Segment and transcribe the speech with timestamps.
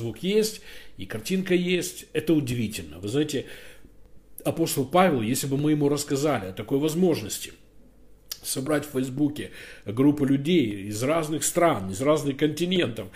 [0.00, 0.60] звук есть,
[0.96, 2.06] и картинка есть.
[2.12, 2.98] Это удивительно.
[2.98, 3.46] Вы знаете,
[4.44, 7.52] апостол Павел, если бы мы ему рассказали о такой возможности,
[8.42, 9.50] собрать в Фейсбуке
[9.84, 13.08] группу людей из разных стран, из разных континентов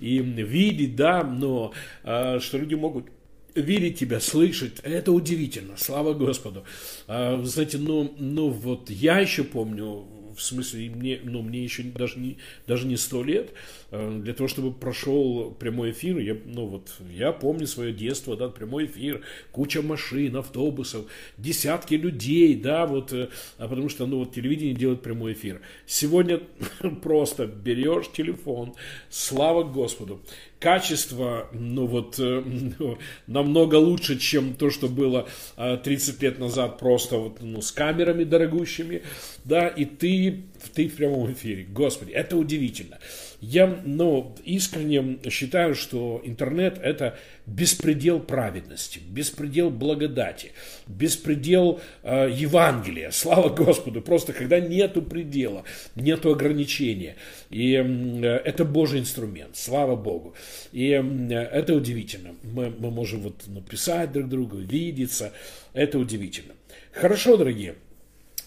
[0.00, 1.72] и видеть, да, но
[2.02, 3.06] э, что люди могут
[3.54, 6.64] видеть тебя, слышать, это удивительно, слава Господу.
[7.08, 10.06] Э, знаете, ну, ну вот я еще помню,
[10.40, 13.52] в смысле, мне, ну, мне еще даже не, даже не сто лет,
[13.90, 18.48] э, для того, чтобы прошел прямой эфир, я, ну, вот, я помню свое детство, да,
[18.48, 19.20] прямой эфир,
[19.52, 21.04] куча машин, автобусов,
[21.36, 25.60] десятки людей, да, вот, э, а потому что, ну, вот, телевидение делает прямой эфир.
[25.84, 26.40] Сегодня
[27.02, 28.74] просто берешь телефон,
[29.10, 30.22] слава Господу,
[30.60, 32.42] качество, ну вот, э,
[32.78, 38.24] ну, намного лучше, чем то, что было 30 лет назад просто вот, ну, с камерами
[38.24, 39.02] дорогущими,
[39.44, 41.64] да, и ты, ты в прямом эфире.
[41.64, 42.98] Господи, это удивительно.
[43.40, 50.52] Я, ну, искренне считаю, что интернет– это беспредел праведности, беспредел благодати,
[50.86, 53.10] беспредел э, Евангелия.
[53.10, 54.02] Слава Господу!
[54.02, 57.16] Просто когда нету предела, нету ограничения.
[57.48, 59.56] И э, это Божий инструмент.
[59.56, 60.34] Слава Богу.
[60.72, 62.34] И э, это удивительно.
[62.42, 65.32] Мы, мы можем вот написать друг другу, видеться.
[65.72, 66.52] Это удивительно.
[66.92, 67.74] Хорошо, дорогие.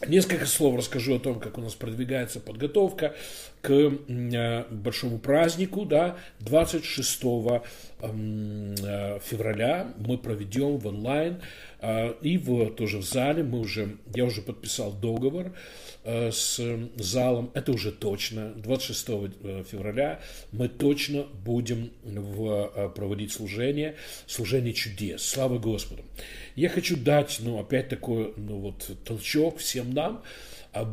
[0.08, 3.16] Несколько слов расскажу о том, как у нас продвигается подготовка
[3.62, 7.62] к э, большому празднику, да, 26 эм, э,
[8.04, 11.42] февраля мы проведем в онлайн
[11.80, 15.54] э, и в, тоже в зале, мы уже, я уже подписал договор
[16.06, 16.59] с
[16.98, 19.06] залом, это уже точно, 26
[19.72, 20.20] февраля
[20.52, 23.96] мы точно будем в, проводить служение,
[24.28, 26.04] служение чудес, слава Господу.
[26.58, 30.24] Я хочу дать, ну, опять такой, ну, вот, толчок всем нам,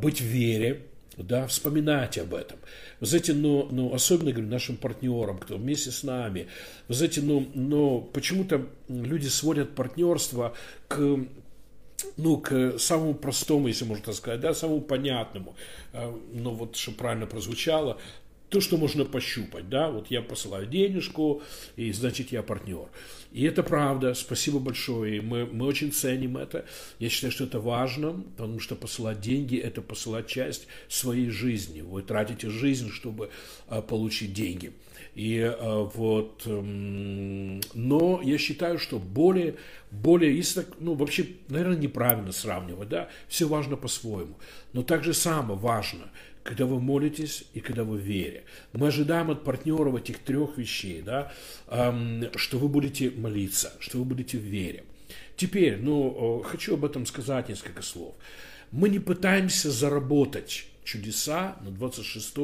[0.00, 0.82] быть в вере,
[1.22, 2.58] да, вспоминать об этом.
[3.00, 6.48] Вы знаете, ну, ну, особенно, говорю, нашим партнерам, кто вместе с нами,
[6.88, 10.54] вы знаете, ну, ну почему-то люди сводят партнерство
[10.88, 11.18] к
[12.16, 15.54] ну, к самому простому, если можно так сказать, да, самому понятному,
[15.92, 17.98] а, ну, вот, что правильно прозвучало,
[18.48, 21.42] то, что можно пощупать, да, вот я посылаю денежку,
[21.76, 22.88] и значит я партнер.
[23.32, 26.64] И это правда, спасибо большое, мы, мы очень ценим это.
[26.98, 31.80] Я считаю, что это важно, потому что посылать деньги– это посылать часть своей жизни.
[31.80, 33.30] Вы тратите жизнь, чтобы
[33.68, 34.72] а, получить деньги.
[35.14, 39.54] И а, вот, эм, но я считаю, что более,
[39.92, 44.34] более, если ну, вообще, наверное, неправильно сравнивать, да, все важно по-своему.
[44.72, 46.10] Но также само важно–
[46.42, 48.44] когда вы молитесь и когда вы вере.
[48.72, 51.32] Мы ожидаем от партнеров этих трех вещей, да,
[51.66, 54.84] что вы будете молиться, что вы будете в вере.
[55.36, 58.14] Теперь, ну, хочу об этом сказать несколько слов.
[58.70, 62.34] Мы не пытаемся заработать чудеса на 26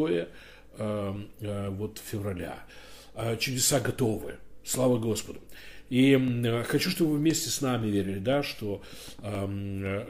[0.79, 2.59] э, вот, февраля.
[3.15, 4.37] А чудеса готовы.
[4.65, 5.41] Слава Господу.
[5.89, 6.19] И
[6.67, 8.83] хочу, чтобы вы вместе с нами верили, да, что,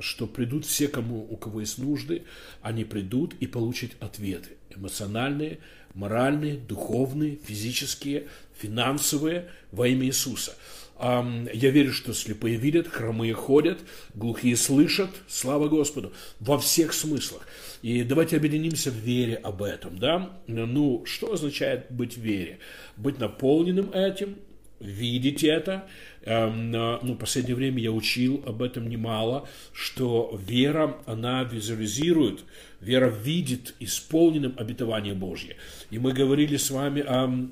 [0.01, 2.23] что придут все, кому, у кого есть нужды,
[2.63, 5.59] они придут и получат ответы эмоциональные,
[5.95, 8.29] моральные, духовные, физические,
[8.59, 10.55] финансовые во имя Иисуса.
[10.99, 13.81] Я верю, что слепые видят, хромые ходят,
[14.15, 17.47] глухие слышат, слава Господу, во всех смыслах.
[17.83, 20.41] И давайте объединимся в вере об этом, да?
[20.47, 22.61] Ну, что означает быть в вере?
[22.97, 24.37] Быть наполненным этим,
[24.81, 25.89] видеть это.
[26.23, 32.45] Эм, ну, в последнее время я учил об этом немало, что вера, она визуализирует,
[32.81, 35.57] вера видит исполненным обетование Божье.
[35.91, 37.49] И мы говорили с вами о,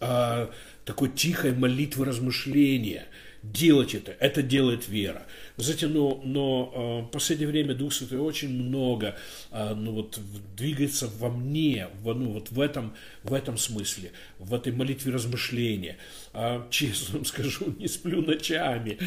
[0.00, 0.50] о
[0.84, 3.06] такой тихой молитве размышления.
[3.42, 5.22] Делать это, это делает вера.
[5.56, 9.16] Знаете, но, но э, в последнее время Дух Святой очень много
[9.50, 10.18] э, ну, вот,
[10.54, 15.96] двигается во мне, в, ну, вот в этом, в этом смысле, в этой молитве размышления.
[16.34, 18.98] А, честно вам скажу, не сплю ночами.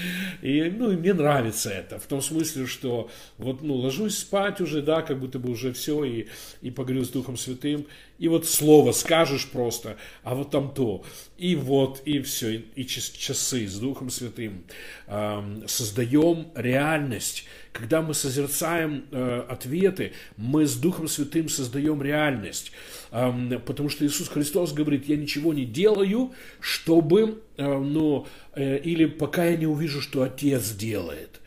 [0.42, 4.82] И, ну, и мне нравится это, в том смысле, что вот, ну, ложусь спать уже,
[4.82, 6.28] да, как будто бы уже все, и,
[6.64, 7.86] и поговорю с Духом Святым,
[8.18, 11.04] и вот слово скажешь просто, а вот там то,
[11.38, 14.66] и вот, и все, и часы с Духом Святым.
[15.68, 17.46] Создаем реальность.
[17.72, 22.72] Когда мы созерцаем э, ответы, мы с Духом Святым создаем реальность.
[23.12, 29.46] Потому что Иисус Христос говорит, я ничего не делаю, чтобы, э, ну, э, или пока
[29.46, 31.40] я не увижу, что Отец делает.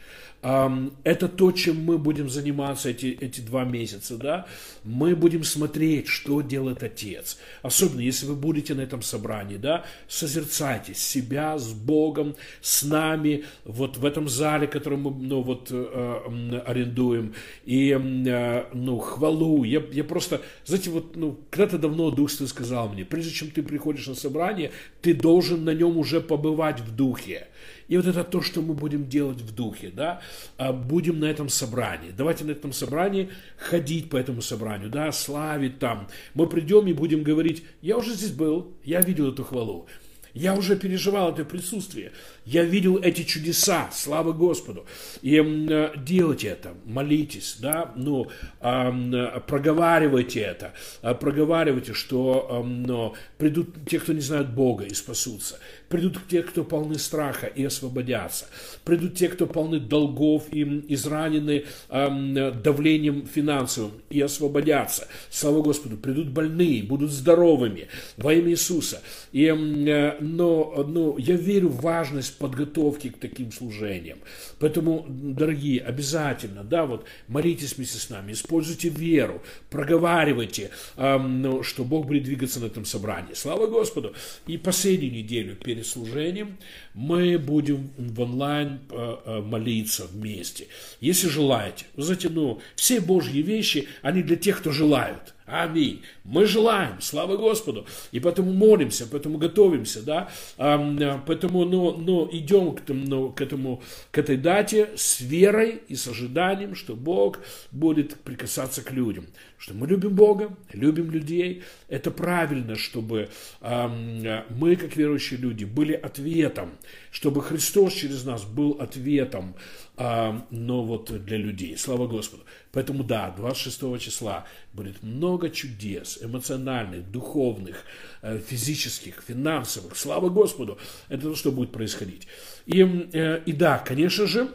[0.42, 4.46] Это то, чем мы будем заниматься эти, эти два месяца, да.
[4.82, 7.38] Мы будем смотреть, что делает Отец.
[7.62, 13.98] Особенно, если вы будете на этом собрании, да, созерцайте себя с Богом, с нами, вот
[13.98, 17.34] в этом зале, который мы, ну, вот, э, арендуем,
[17.64, 19.62] и, э, ну, хвалу.
[19.62, 23.62] Я, я просто, знаете, вот, ну, когда-то давно Дух Святой сказал мне, прежде чем ты
[23.62, 24.72] приходишь на собрание,
[25.02, 27.46] ты должен на нем уже побывать в духе.
[27.92, 30.22] И вот это то, что мы будем делать в духе, да,
[30.56, 32.10] а, будем на этом собрании.
[32.16, 33.28] Давайте на этом собрании
[33.58, 36.08] ходить по этому собранию, да, славить там.
[36.32, 39.88] Мы придем и будем говорить, я уже здесь был, я видел эту хвалу.
[40.32, 42.12] Я уже переживал это присутствие.
[42.44, 44.84] Я видел эти чудеса, слава Господу.
[45.22, 48.28] И э, делайте это, молитесь, да, ну,
[48.60, 50.72] э, проговаривайте это,
[51.02, 55.60] э, проговаривайте, что э, но придут те, кто не знают Бога и спасутся.
[55.88, 58.46] Придут те, кто полны страха и освободятся.
[58.84, 65.06] Придут те, кто полны долгов и изранены э, давлением финансовым и освободятся.
[65.30, 65.96] Слава Господу.
[65.96, 69.02] Придут больные, будут здоровыми во имя Иисуса.
[69.32, 74.18] И, э, но, но я верю в важность подготовки к таким служениям.
[74.58, 82.06] Поэтому, дорогие, обязательно, да, вот молитесь вместе с нами, используйте веру, проговаривайте, эм, что Бог
[82.06, 83.34] будет двигаться на этом собрании.
[83.34, 84.14] Слава Господу!
[84.46, 86.58] И последнюю неделю перед служением
[86.94, 90.68] мы будем в онлайн э, э, молиться вместе.
[91.00, 95.34] Если желаете, вы знаете, ну, все Божьи вещи, они для тех, кто желают.
[95.52, 96.00] Аминь.
[96.24, 97.86] Мы желаем, слава Господу.
[98.10, 100.30] И поэтому молимся, поэтому готовимся, да.
[100.56, 105.94] Э, поэтому, ну, ну идем к, ну, к, этому, к этой дате с верой и
[105.94, 107.40] с ожиданием, что Бог
[107.70, 109.26] будет прикасаться к людям.
[109.58, 111.62] Что мы любим Бога, любим людей.
[111.88, 113.28] Это правильно, чтобы
[113.60, 116.70] мы, как верующие люди, были ответом
[117.12, 119.54] чтобы Христос через нас был ответом,
[119.96, 121.76] но вот для людей.
[121.76, 122.42] Слава Господу.
[122.72, 127.84] Поэтому да, 26 числа будет много чудес, эмоциональных, духовных,
[128.22, 129.96] э, физических, финансовых.
[129.96, 130.78] Слава Господу.
[131.08, 132.26] Это то, что будет происходить.
[132.66, 134.48] И, э, и да, конечно же,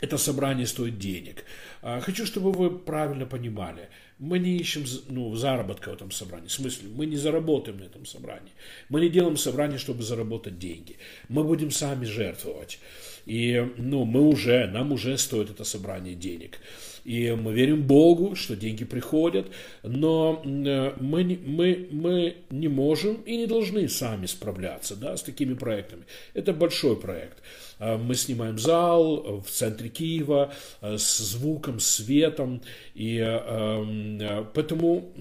[0.00, 1.44] это собрание стоит денег.
[1.80, 3.88] А, хочу, чтобы вы правильно понимали.
[4.18, 6.48] Мы не ищем ну, заработка в этом собрании.
[6.48, 8.52] В смысле, мы не заработаем на этом собрании.
[8.88, 10.96] Мы не делаем собрание, чтобы заработать деньги.
[11.28, 12.78] Мы будем сами жертвовать.
[13.26, 16.58] И ну, мы уже, нам уже стоит это собрание денег.
[17.04, 19.48] И мы верим Богу, что деньги приходят,
[19.82, 25.54] но э, мы, мы, мы не можем и не должны сами справляться да, с такими
[25.54, 26.04] проектами.
[26.34, 27.38] Это большой проект.
[27.78, 32.62] А, мы снимаем зал в центре Киева э, с звуком, светом,
[32.94, 35.12] и э, поэтому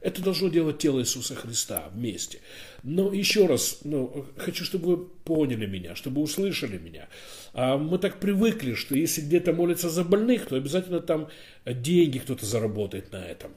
[0.00, 2.40] это должно делать тело Иисуса Христа вместе.
[2.82, 7.08] Но еще раз, ну, хочу, чтобы вы поняли меня, чтобы услышали меня.
[7.54, 11.28] А мы так привыкли, что если где-то молятся за больных, то обязательно там
[11.66, 13.52] деньги кто-то заработает на этом.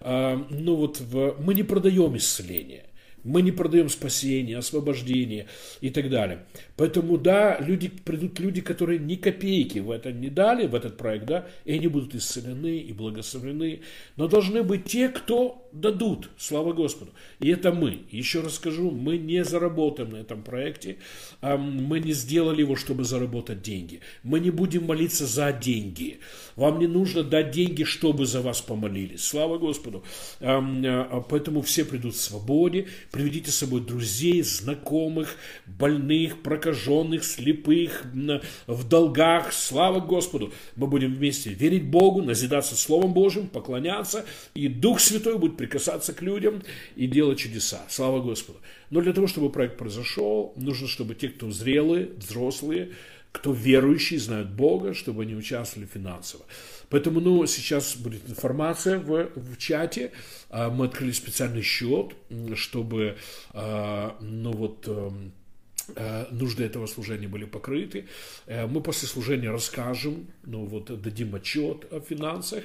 [0.00, 2.84] А, ну вот в, мы не продаем исцеление.
[3.24, 5.46] Мы не продаем спасение, освобождение
[5.80, 6.44] и так далее.
[6.78, 11.26] Поэтому, да, люди, придут люди, которые ни копейки в это не дали, в этот проект,
[11.26, 13.80] да, и они будут исцелены и благословлены.
[14.16, 17.10] Но должны быть те, кто дадут, слава Господу.
[17.40, 18.02] И это мы.
[18.12, 20.98] Еще раз скажу, мы не заработаем на этом проекте,
[21.42, 24.00] мы не сделали его, чтобы заработать деньги.
[24.22, 26.20] Мы не будем молиться за деньги.
[26.54, 29.24] Вам не нужно дать деньги, чтобы за вас помолились.
[29.24, 30.04] Слава Господу.
[30.40, 35.36] А, поэтому все придут в свободе, приведите с собой друзей, знакомых,
[35.66, 38.04] больных, прокаженных, слепых,
[38.66, 39.52] в долгах.
[39.52, 40.52] Слава Господу!
[40.76, 46.22] Мы будем вместе верить Богу, назидаться Словом Божьим, поклоняться, и Дух Святой будет прикасаться к
[46.22, 46.62] людям
[46.96, 47.80] и делать чудеса.
[47.88, 48.58] Слава Господу!
[48.90, 52.90] Но для того, чтобы проект произошел, нужно, чтобы те, кто зрелые, взрослые,
[53.32, 56.44] кто верующие, знают Бога, чтобы они участвовали финансово.
[56.90, 60.12] Поэтому, ну, сейчас будет информация в, в чате.
[60.50, 62.14] А, мы открыли специальный счет,
[62.54, 63.16] чтобы,
[63.52, 65.32] а, ну, вот, эм,
[66.30, 68.06] нужды этого служения были покрыты.
[68.46, 72.64] Э, мы после служения расскажем, ну вот дадим отчет о финансах.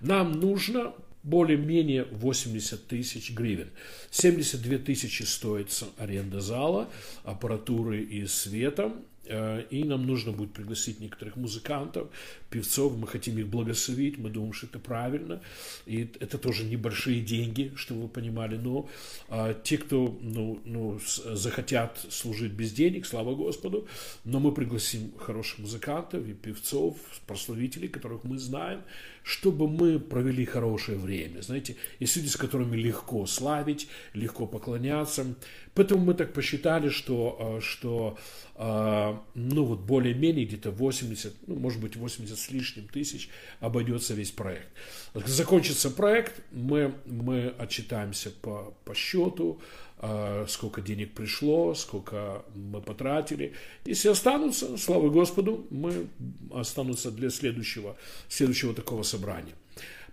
[0.00, 3.70] Нам нужно более-менее 80 тысяч гривен.
[4.10, 6.90] 72 тысячи стоит аренда зала,
[7.24, 8.92] аппаратуры и света.
[9.26, 12.08] Э, и нам нужно будет пригласить некоторых музыкантов,
[12.50, 15.40] певцов, мы хотим их благословить, мы думаем, что это правильно.
[15.86, 18.56] И это тоже небольшие деньги, чтобы вы понимали.
[18.56, 18.88] Но
[19.28, 21.00] а, те, кто ну, ну,
[21.32, 23.86] захотят служить без денег, слава Господу,
[24.24, 28.82] но мы пригласим хороших музыкантов и певцов, прославителей, которых мы знаем,
[29.22, 31.42] чтобы мы провели хорошее время.
[31.42, 35.34] Знаете, есть люди, с которыми легко славить, легко поклоняться.
[35.74, 38.18] Поэтому мы так посчитали, что, а, что
[38.56, 44.30] а, ну вот более-менее где-то 80, ну может быть 80 с лишним тысяч обойдется весь
[44.30, 44.68] проект.
[45.14, 49.60] Закончится проект, мы, мы отчитаемся по, по счету,
[49.98, 53.54] а, сколько денег пришло, сколько мы потратили.
[53.86, 56.06] Если останутся, слава Господу, мы
[56.52, 57.96] останутся для следующего,
[58.28, 59.54] следующего такого собрания.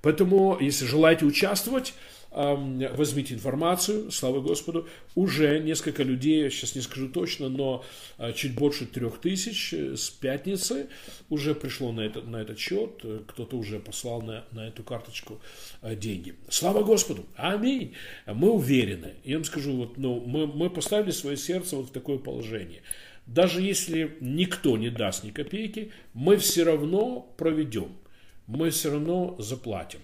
[0.01, 1.94] Поэтому, если желаете участвовать,
[2.32, 7.84] возьмите информацию, слава Господу, уже несколько людей, сейчас не скажу точно, но
[8.18, 10.90] а, чуть больше трех тысяч э, с пятницы
[11.30, 15.42] уже пришло на, этот на этот счет, э, кто-то уже послал на, на эту карточку
[15.82, 16.36] э, деньги.
[16.50, 17.26] Слава Господу!
[17.36, 17.96] Аминь!
[18.28, 22.20] Мы уверены, я вам скажу, вот, ну, мы, мы поставили свое сердце вот в такое
[22.20, 22.82] положение.
[23.26, 27.92] Даже если никто не даст ни копейки, мы все равно проведем,
[28.46, 30.00] мы все равно заплатим.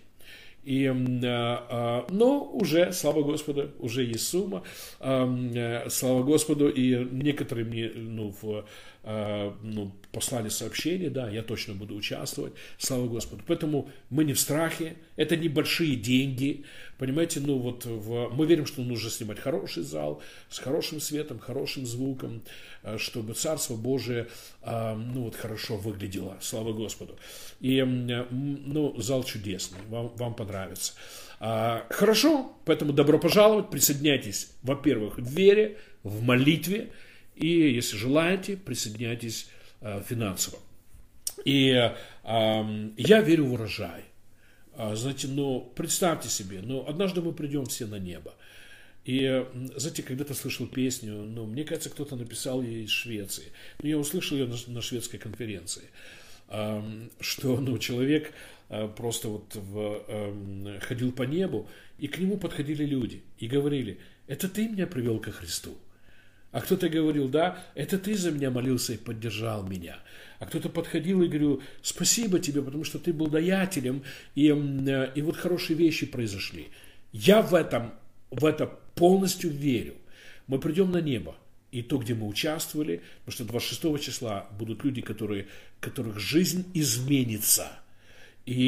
[0.66, 4.64] И, а, но уже, слава Господу, уже есть сумма,
[5.00, 8.66] э, слава Господу, и некоторые мне ну, в
[9.06, 13.44] ну, послали сообщение, да, я точно буду участвовать, слава Господу.
[13.46, 16.66] Поэтому мы не в страхе, это небольшие деньги,
[16.98, 21.86] понимаете, ну вот в, мы верим, что нужно снимать хороший зал с хорошим светом, хорошим
[21.86, 22.42] звуком,
[22.98, 24.28] чтобы Царство Божие,
[24.66, 27.16] ну вот хорошо выглядело, слава Господу.
[27.60, 30.94] И, ну, зал чудесный, вам, вам понравится.
[31.40, 36.92] Хорошо, поэтому добро пожаловать, присоединяйтесь, во-первых, в вере, в молитве,
[37.36, 39.50] и, если желаете, присоединяйтесь
[39.82, 40.60] э, финансово.
[41.44, 41.96] И э,
[42.98, 44.06] я верю в урожай.
[44.78, 48.34] А, знаете, но представьте себе, но однажды мы придем все на небо.
[49.06, 53.52] И, знаете, когда-то слышал песню, ну, мне кажется, кто-то написал ее из Швеции.
[53.82, 55.84] Но я услышал ее на, на шведской конференции,
[56.48, 58.34] что, ну, человек
[58.70, 64.50] э, просто вот в, ходил по небу, и к нему подходили люди и говорили, это
[64.50, 65.78] ты меня привел ко Христу.
[66.56, 70.00] А кто-то говорил, да, это ты за меня молился и поддержал меня.
[70.40, 74.04] А кто-то подходил и говорил, спасибо тебе, потому что ты был даятелем,
[74.36, 76.70] и, э, и вот хорошие вещи произошли.
[77.12, 77.92] Я в этом,
[78.32, 79.96] в это полностью верю.
[80.48, 81.36] Мы придем на небо,
[81.74, 85.48] и то, где мы участвовали, потому что 26 числа будут люди, которые,
[85.82, 87.70] которых жизнь изменится–
[88.46, 88.68] и,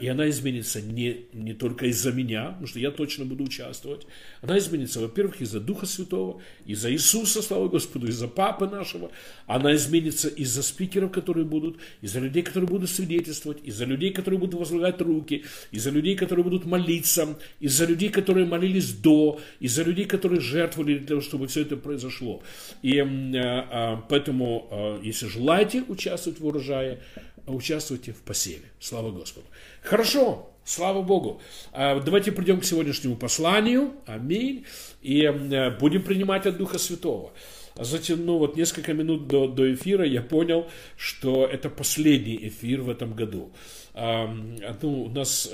[0.00, 4.06] и она изменится не, не только из-за меня, потому что я точно буду участвовать.
[4.40, 9.10] Она изменится, во-первых, из-за Духа Святого, из-за Иисуса, слава Господу, из-за Папы нашего.
[9.46, 14.58] Она изменится из-за спикеров, которые будут, из-за людей, которые будут свидетельствовать, из-за людей, которые будут
[14.58, 20.40] возлагать руки, из-за людей, которые будут молиться, из-за людей, которые молились до, из-за людей, которые
[20.40, 22.42] жертвовали для того, чтобы все это произошло.
[22.80, 27.00] И а, поэтому, а, если желаете участвовать в урожае,
[27.46, 28.70] участвуйте в посеве.
[28.78, 29.46] Слава Господу.
[29.82, 31.40] Хорошо, слава Богу.
[31.72, 33.94] А, давайте придем к сегодняшнему посланию.
[34.06, 34.64] Аминь.
[35.02, 37.32] И э, будем принимать от Духа Святого.
[37.76, 42.90] Затем, ну вот несколько минут до, до эфира я понял, что это последний эфир в
[42.90, 43.52] этом году.
[43.94, 45.50] Ну, у нас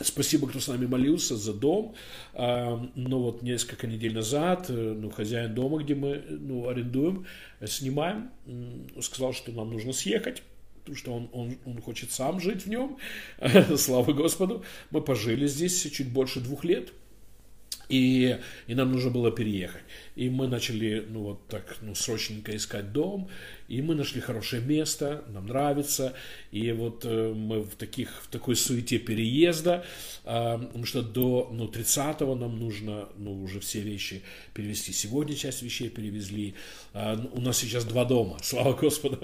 [0.00, 1.94] Спасибо, кто с нами молился за дом.
[2.34, 7.26] Но вот несколько недель назад, э, ну, хозяин дома, где мы ну, арендуем,
[7.64, 8.30] снимаем,
[9.00, 10.42] сказал, что нам нужно съехать
[10.82, 12.98] потому что он, он, он хочет сам жить в нем,
[13.76, 14.64] слава Господу.
[14.90, 16.92] Мы пожили здесь чуть больше двух лет,
[17.88, 19.82] и, и нам нужно было переехать.
[20.16, 23.28] И мы начали, ну вот так, ну срочненько искать дом,
[23.72, 26.12] и мы нашли хорошее место, нам нравится,
[26.50, 29.82] и вот э, мы в, таких, в такой суете переезда,
[30.24, 34.20] э, потому что до ну, 30-го нам нужно ну, уже все вещи
[34.52, 34.92] перевезти.
[34.92, 36.54] Сегодня часть вещей перевезли.
[36.92, 39.18] Э, у нас сейчас два дома, слава Господу.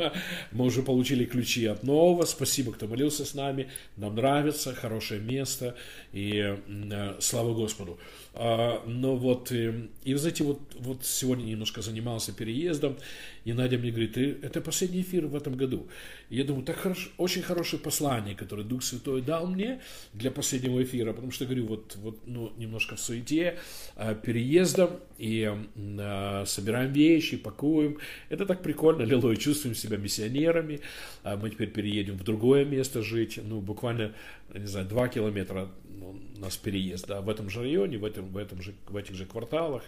[0.52, 5.76] Мы уже получили ключи от нового, спасибо, кто молился с нами, нам нравится, хорошее место,
[6.14, 7.98] и э, слава Господу.
[8.32, 12.96] Э, но вот, э, и вы знаете, вот вот сегодня немножко занимался переездом,
[13.44, 15.88] и Надя мне говорит, это последний эфир в этом году.
[16.30, 19.80] Я думаю, так хорошо, очень хорошее послание, которое Дух Святой дал мне
[20.12, 23.58] для последнего эфира, потому что, говорю, вот, вот ну, немножко в суете,
[23.96, 27.98] э, переездом, и э, собираем вещи, пакуем.
[28.28, 30.80] Это так прикольно, лилой, чувствуем себя миссионерами.
[31.24, 34.14] Э, мы теперь переедем в другое место жить, ну, буквально,
[34.54, 35.68] не знаю, два километра
[36.02, 39.14] у нас переезд, да, в этом же районе, в, этом, в, этом же, в этих
[39.14, 39.82] же кварталах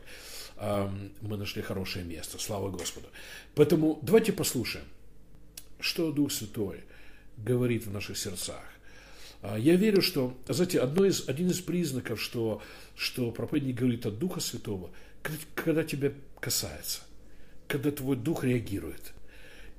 [1.22, 3.06] мы нашли хорошее место, слава Господу.
[3.54, 4.84] Поэтому давайте послушаем,
[5.80, 6.80] что Дух Святой
[7.38, 8.62] говорит в наших сердцах.
[9.42, 12.62] А, я верю, что, знаете, одно из, один из признаков, что,
[12.94, 14.90] что проповедник говорит от Духа Святого,
[15.54, 17.00] когда тебя касается,
[17.66, 19.12] когда твой дух реагирует.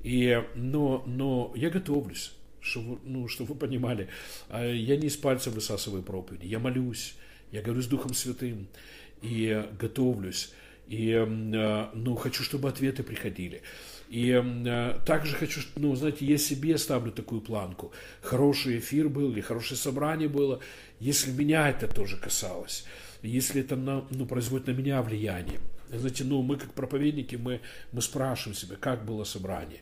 [0.02, 4.08] И, но, но я готовлюсь, чтобы, ну, чтобы вы понимали,
[4.50, 7.16] а, я не из пальца высасываю проповеди, я молюсь,
[7.52, 8.68] я говорю с Духом Святым
[9.22, 10.54] и готовлюсь
[10.92, 13.62] и, э, ну, хочу, чтобы ответы приходили.
[14.10, 17.94] И э, также хочу, ну, знаете, я себе ставлю такую планку.
[18.22, 20.60] Хороший эфир был или хорошее собрание было,
[21.00, 22.84] если меня это тоже касалось,
[23.22, 25.62] если это на, ну, производит на меня влияние.
[25.90, 27.62] Знаете, ну, мы как проповедники, мы,
[27.94, 29.80] мы спрашиваем себя, как было собрание.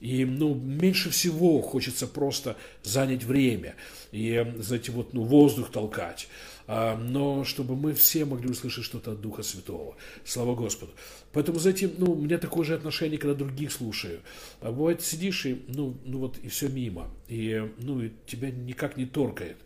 [0.00, 3.74] И, ну, меньше всего хочется просто занять время
[4.12, 6.28] и, знаете, вот, ну, воздух толкать.
[6.68, 9.96] А, но чтобы мы все могли услышать что-то от Духа Святого.
[10.24, 10.92] Слава Господу.
[11.32, 14.20] Поэтому, знаете, ну, у меня такое же отношение, когда других слушаю.
[14.60, 17.10] А бывает, сидишь и, ну, ну вот, и все мимо.
[17.26, 19.56] И, ну, и тебя никак не торкает.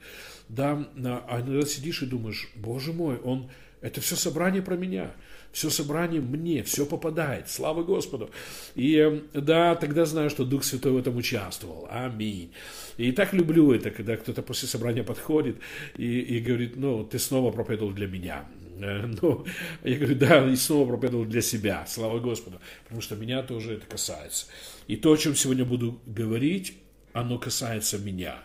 [0.48, 5.12] Да, а иногда сидишь и думаешь, боже мой, он, это все собрание про меня
[5.52, 7.48] все собрание мне, все попадает.
[7.48, 8.30] Слава Господу.
[8.74, 11.86] И эм, да, тогда знаю, что Дух Святой в этом участвовал.
[11.90, 12.52] Аминь.
[12.96, 15.58] И так люблю это, когда кто-то после собрания подходит
[15.96, 18.46] и, и говорит, ну, ты снова проповедовал для меня.
[18.80, 19.44] Э, ну,
[19.84, 23.86] я говорю, да, и снова проповедовал для себя, слава Господу, потому что меня тоже это
[23.86, 24.46] касается.
[24.86, 26.74] И то, о чем сегодня буду говорить,
[27.12, 28.38] оно касается меня.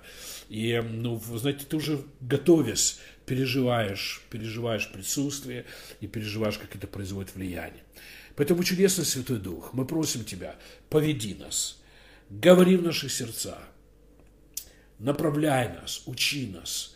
[0.49, 5.65] И, ну, знаете, ты уже готовясь переживаешь, переживаешь присутствие
[5.99, 7.83] и переживаешь, как это производит влияние.
[8.35, 10.55] Поэтому чудесный Святой Дух, мы просим Тебя,
[10.89, 11.81] поведи нас,
[12.29, 13.61] говори в наших сердцах,
[14.99, 16.95] направляй нас, учи нас,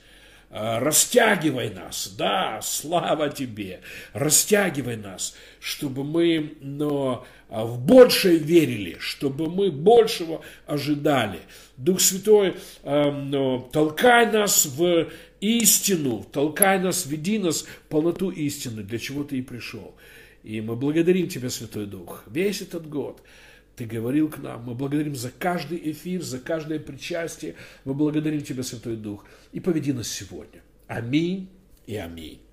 [0.51, 3.81] растягивай нас, да, слава Тебе,
[4.13, 11.39] растягивай нас, чтобы мы но, а, в большее верили, чтобы мы большего ожидали.
[11.77, 15.07] Дух Святой, а, но, толкай нас в
[15.39, 19.95] истину, толкай нас, веди нас в полноту истины, для чего ты и пришел.
[20.43, 23.21] И мы благодарим Тебя, Святой Дух, весь этот год
[23.81, 24.65] Ты говорил к нам.
[24.65, 27.55] Мы благодарим за каждый эфир, за каждое причастие.
[27.83, 29.25] Мы благодарим Тебя, Святой Дух.
[29.53, 30.61] И поведи нас сегодня.
[30.85, 31.49] Аминь
[31.87, 32.43] и аминь.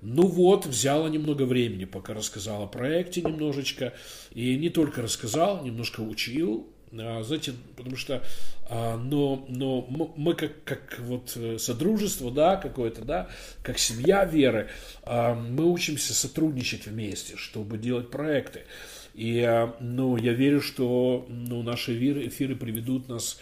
[0.00, 3.92] Ну вот, взяла немного времени, пока рассказал о проекте немножечко.
[4.32, 8.22] И не только рассказал, немножко учил, знаете, потому что,
[8.68, 13.28] а, но, но мы как, как вот э, содружество, да, какое-то, да,
[13.62, 14.68] как семья веры,
[15.04, 18.62] а, мы учимся сотрудничать вместе, чтобы делать проекты.
[19.14, 23.40] И, ну, я верю, что, ну, наши эфиры приведут нас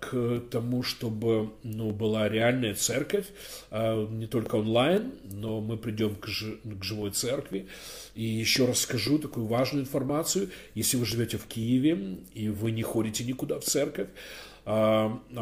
[0.00, 3.26] к тому, чтобы ну, была реальная церковь,
[3.70, 7.66] а, не только онлайн, но мы придем к, к живой церкви.
[8.14, 10.50] И еще раз скажу такую важную информацию.
[10.74, 14.08] Если вы живете в Киеве и вы не ходите никуда в церковь,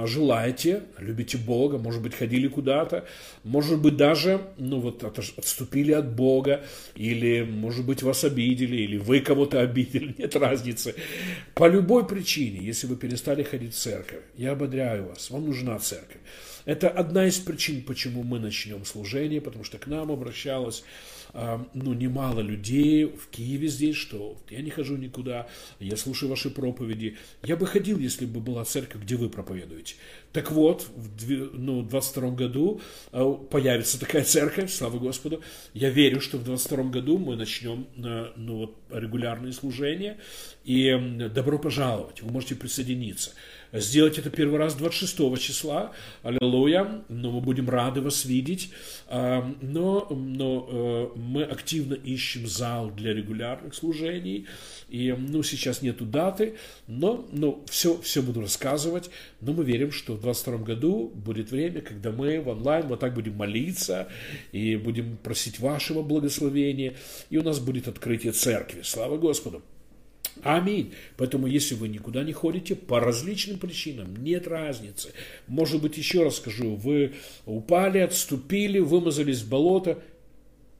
[0.06, 3.06] желаете, любите Бога, может быть, ходили куда-то,
[3.42, 9.20] может быть, даже ну, вот, отступили от Бога, или, может быть, вас обидели, или вы
[9.20, 10.94] кого-то обидели, нет разницы.
[11.54, 16.20] По любой причине, если вы перестали ходить в церковь, я ободряю вас, вам нужна церковь.
[16.64, 20.84] Это одна из причин, почему мы начнем служение, потому что к нам обращалась
[21.32, 25.46] ну, немало людей в Киеве здесь, что я не хожу никуда,
[25.80, 27.16] я слушаю ваши проповеди.
[27.42, 29.96] Я бы ходил, если бы была церковь, где вы проповедуете.
[30.32, 32.80] Так вот, в ну, 22 году
[33.12, 35.42] а, появится такая церковь, слава Господу.
[35.74, 40.18] Я верю, что в 22 году мы начнем ну, вот, регулярные служения.
[40.64, 40.94] И
[41.34, 43.32] добро пожаловать, вы можете присоединиться
[43.72, 45.92] сделать это первый раз 26 числа.
[46.22, 47.02] Аллилуйя.
[47.08, 48.70] Но мы будем рады вас видеть.
[49.08, 54.46] А, но, но э, мы активно ищем зал для регулярных служений.
[54.88, 59.10] И ну, сейчас нету даты, но, но все, все буду рассказывать.
[59.40, 63.14] Но мы верим, что в 2022 году будет время, когда мы в онлайн вот так
[63.14, 64.08] будем молиться
[64.52, 66.94] и будем просить вашего благословения.
[67.30, 68.82] И у нас будет открытие церкви.
[68.82, 69.62] Слава Господу!
[70.42, 70.92] Аминь.
[71.16, 75.12] Поэтому, если вы никуда не ходите, по различным причинам, нет разницы.
[75.46, 77.14] Может быть, еще раз скажу, вы
[77.46, 80.02] упали, отступили, вымазались в болото,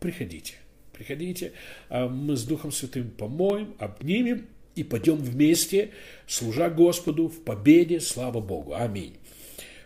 [0.00, 0.54] приходите.
[0.92, 1.52] Приходите,
[1.88, 5.90] а мы с Духом Святым помоем, обнимем и пойдем вместе,
[6.26, 8.74] служа Господу в победе, слава Богу.
[8.74, 9.16] Аминь.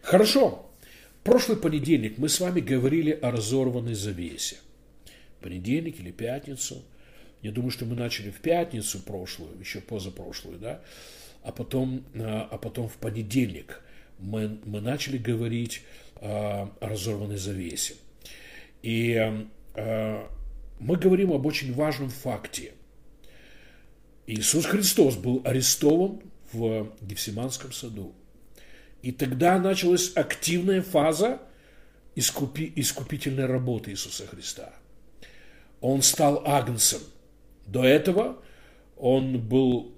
[0.03, 0.67] Хорошо.
[1.25, 4.57] Прошлый понедельник мы с вами говорили о разорванной завесе.
[5.41, 6.83] Понедельник или пятницу–
[7.43, 10.83] я думаю, что мы начали в пятницу прошлую, еще позапрошлую, да,
[11.43, 13.83] а потом, а, а потом в понедельник
[14.19, 15.83] мы, мы начали говорить
[16.17, 17.95] о разорванной завесе.
[18.83, 19.17] И
[19.75, 20.31] а,
[20.79, 22.75] мы говорим об очень важном факте.
[24.27, 26.21] Иисус Христос был арестован
[26.53, 28.15] в Гефсиманском саду.
[29.03, 31.41] И тогда началась активная фаза
[32.15, 34.75] искупи, искупительной работы Иисуса Христа.
[35.81, 37.01] Он стал агнцем–
[37.71, 38.39] до этого
[38.97, 39.95] он был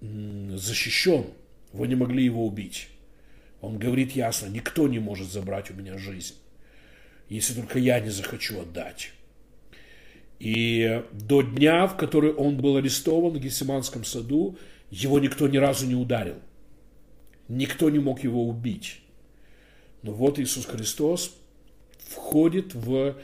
[0.00, 1.26] защищен,
[1.72, 2.88] вы не могли его убить.
[3.60, 6.34] Он говорит ясно, никто не может забрать у меня жизнь,
[7.28, 9.12] если только я не захочу отдать.
[10.38, 14.56] И до дня, в который он был арестован в Гессиманском саду,
[14.90, 16.36] его никто ни разу не ударил.
[17.48, 19.00] Никто не мог его убить.
[20.02, 21.36] Но вот Иисус Христос
[21.98, 23.16] входит в,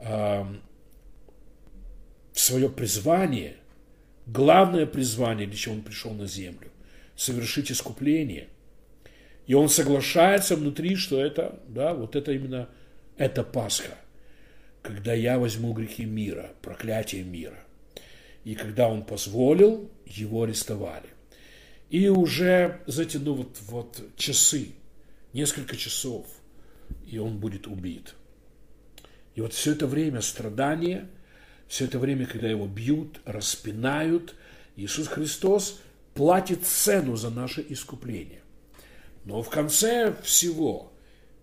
[0.00, 0.48] в
[2.34, 3.56] свое призвание,
[4.26, 6.68] главное призвание, для чего он пришел на землю,
[7.16, 8.48] совершить искупление.
[9.46, 12.68] И он соглашается внутри, что это, да, вот это именно,
[13.16, 13.96] это Пасха,
[14.82, 17.58] когда я возьму грехи мира, проклятие мира.
[18.44, 21.08] И когда он позволил, его арестовали.
[21.90, 24.70] И уже, знаете, ну вот, вот часы,
[25.32, 26.26] несколько часов,
[27.06, 28.14] и он будет убит.
[29.34, 31.08] И вот все это время страдания,
[31.74, 34.36] все это время, когда его бьют, распинают,
[34.76, 35.80] Иисус Христос
[36.14, 38.42] платит цену за наше искупление.
[39.24, 40.92] Но в конце всего,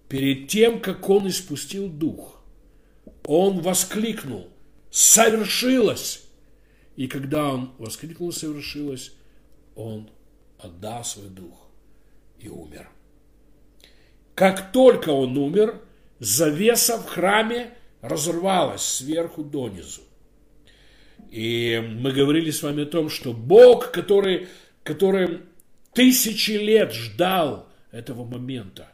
[0.08, 2.41] перед тем, как он испустил дух,
[3.26, 4.48] он воскликнул
[4.89, 6.24] «Совершилось!»
[6.96, 9.12] И когда он воскликнул «Совершилось!»,
[9.76, 10.10] он
[10.58, 11.67] отдал свой дух
[12.39, 12.89] и умер.
[14.34, 15.82] Как только он умер,
[16.20, 20.04] завеса в храме разорвалась сверху донизу.
[21.32, 24.50] И мы говорили с вами о том, что Бог, который,
[24.84, 25.39] который
[25.94, 28.91] тысячи лет ждал этого момента,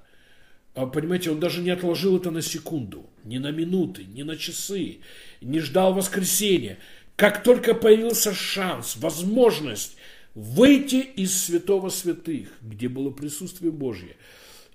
[0.76, 5.00] а, понимаете, он даже не отложил это на секунду, ни на минуты, ни на часы,
[5.42, 6.78] не ждал воскресения.
[7.16, 9.98] Как только появился шанс, возможность
[10.36, 14.16] выйти из святого святых, где было присутствие Божье,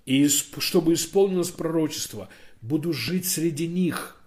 [0.04, 2.28] и чтобы исполнилось пророчество,
[2.60, 4.20] буду жить среди них,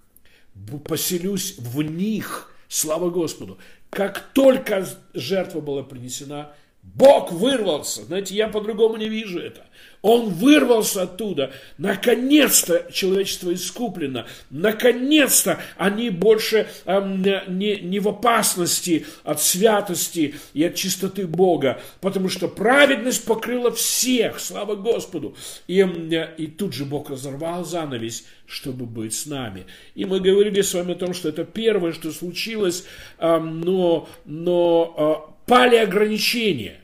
[0.85, 3.57] поселюсь в них, слава Господу.
[3.89, 6.53] Как только жертва была принесена,
[6.93, 8.03] Бог вырвался.
[8.03, 9.65] Знаете, я по-другому не вижу это.
[10.01, 11.51] Он вырвался оттуда.
[11.79, 14.27] Наконец-то человечество искуплено.
[14.51, 21.81] Наконец-то они больше эм, не, не в опасности от святости и от чистоты Бога.
[22.01, 24.39] Потому что праведность покрыла всех.
[24.39, 25.35] Слава Господу.
[25.67, 29.65] И, эм, и тут же Бог разорвал занавес, чтобы быть с нами.
[29.95, 32.85] И мы говорили с вами о том, что это первое, что случилось,
[33.17, 36.81] эм, но, но э, пали ограничения.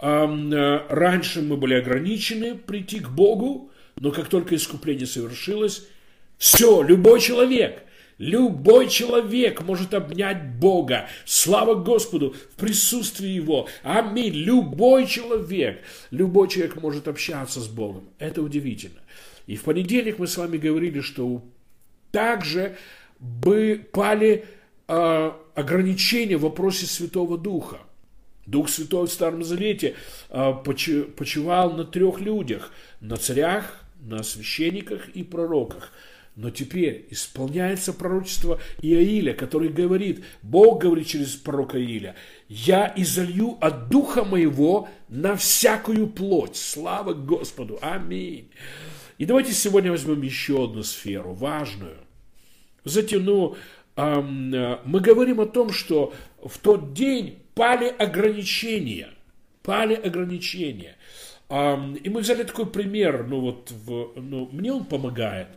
[0.00, 5.86] Э, раньше мы были ограничены прийти к Богу, но как только искупление совершилось,
[6.38, 7.84] все, любой человек,
[8.18, 11.08] любой человек может обнять Бога.
[11.24, 13.68] Слава Господу в присутствии Его.
[13.84, 14.34] Аминь.
[14.34, 18.08] Любой человек, любой человек может общаться с Богом.
[18.18, 19.00] Это удивительно.
[19.46, 21.42] И в понедельник мы с вами говорили, что
[22.10, 22.76] также
[23.20, 24.44] бы пали
[24.88, 27.78] э, ограничения в вопросе Святого Духа.
[28.52, 29.96] Дух Святой в Старом Завете
[30.28, 35.90] а, почивал на трех людях, на царях, на священниках и пророках.
[36.36, 42.14] Но теперь исполняется пророчество Иаиля, который говорит, Бог говорит через пророка Иаиля,
[42.48, 46.56] «Я изолью от духа моего на всякую плоть».
[46.56, 47.78] Слава Господу!
[47.80, 48.50] Аминь!
[49.16, 51.96] И давайте сегодня возьмем еще одну сферу, важную.
[52.84, 53.56] Затем, ну,
[53.96, 56.12] мы говорим о том, что
[56.42, 59.10] в тот день пали ограничения.
[59.62, 60.96] Пали ограничения.
[61.50, 65.48] И мы взяли такой пример, ну вот, в, ну, мне он помогает.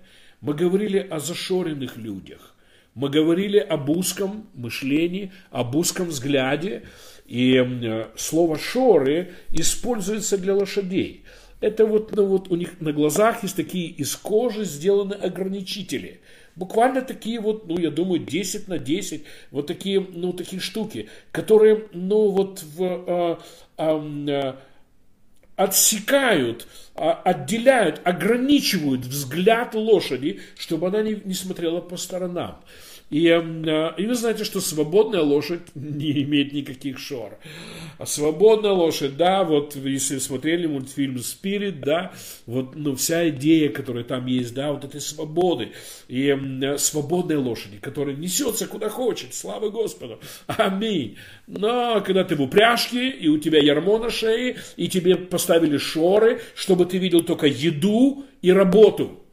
[0.41, 2.55] Мы говорили о зашоренных людях.
[2.93, 6.83] Мы говорили об узком мышлении, об узком взгляде.
[7.25, 11.23] И слово «шоры» используется для лошадей.
[11.61, 16.21] Это вот, ну, вот у них на глазах есть такие из кожи сделаны ограничители–
[16.55, 21.87] Буквально такие вот, ну, я думаю, 10 на 10, вот такие, ну, такие штуки, которые,
[21.91, 23.39] ну, вот в, а,
[23.77, 24.59] а,
[25.57, 32.61] отсекают, а, отделяют, ограничивают взгляд лошади, чтобы она не, не смотрела по сторонам.
[33.09, 37.37] И, э, и вы знаете, что свободная лошадь не имеет никаких шор.
[37.97, 42.13] А свободная лошадь, да, вот если смотрели мультфильм «Спирит», да,
[42.45, 45.71] вот ну, вся идея, которая там есть, да, вот этой свободы.
[46.07, 51.17] И э, свободной лошади, которая несется куда хочет, слава Господу, аминь.
[51.47, 56.41] Но когда ты в упряжке, и у тебя ярмо на шее, и тебе поставили шоры,
[56.55, 59.21] чтобы ты видел только еду и работу–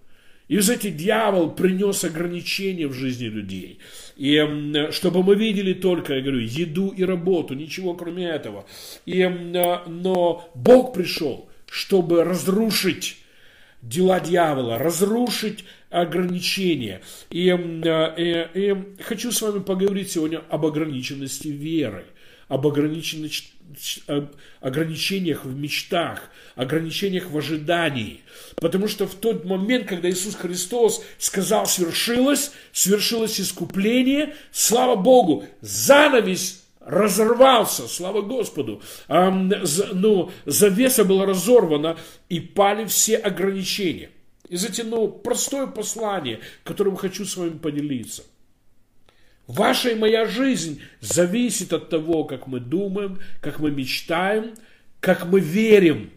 [0.49, 3.79] и, знаете, дьявол принес ограничения в жизни людей.
[4.17, 8.67] И чтобы мы видели только, я говорю, еду и работу, ничего кроме этого.
[9.07, 13.17] И, но Бог пришел, чтобы разрушить
[13.81, 17.03] дела дьявола, разрушить ограничения.
[17.31, 22.05] И, и, и хочу с вами поговорить сегодня об ограниченности веры,
[22.49, 23.52] об ограниченности,
[24.61, 28.21] ограничениях в мечтах, ограничениях в ожидании.
[28.57, 36.63] Потому что в тот момент, когда Иисус Христос сказал «свершилось», свершилось искупление, слава Богу, занавес
[36.85, 38.83] разорвался, слава Господу.
[39.09, 41.97] Ну, завеса была разорвана,
[42.29, 44.11] и пали все ограничения.
[44.49, 48.25] И ну, простое послание, которым хочу с вами поделиться.
[49.47, 54.55] Ваша и моя жизнь зависит от того, как мы думаем, как мы мечтаем,
[55.01, 56.11] как мы верим.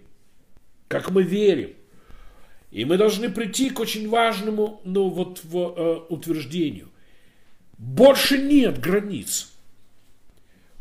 [0.88, 1.72] Как мы верим.
[2.72, 6.90] И мы должны прийти к очень важному ну, вот, в, э, утверждению.
[7.78, 9.52] Больше нет границ.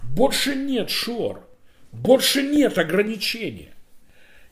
[0.02, 1.48] Больше нет шор.
[1.92, 3.72] Больше нет ограничения.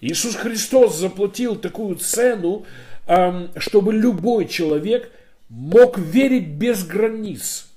[0.00, 2.64] Иисус Христос заплатил такую цену,
[3.06, 5.12] э, чтобы любой человек
[5.48, 7.71] мог верить без границ.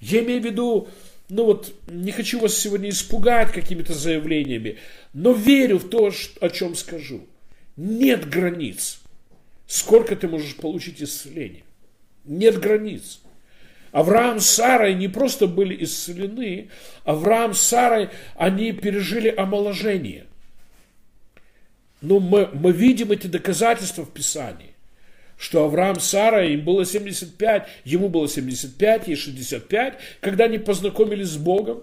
[0.00, 0.88] Я имею в виду,
[1.28, 4.78] ну вот, не хочу вас сегодня испугать какими-то заявлениями,
[5.12, 7.26] но верю в то, о чем скажу.
[7.76, 9.00] Нет границ.
[9.66, 11.64] Сколько ты можешь получить исцеления?
[12.24, 13.20] Нет границ.
[13.92, 16.70] Авраам с Сарой не просто были исцелены,
[17.04, 20.26] Авраам с Сарой, они пережили омоложение.
[22.00, 24.74] Но мы, мы видим эти доказательства в Писании
[25.38, 31.36] что Авраам, Сара, им было 75, ему было 75, ей 65, когда они познакомились с
[31.36, 31.82] Богом.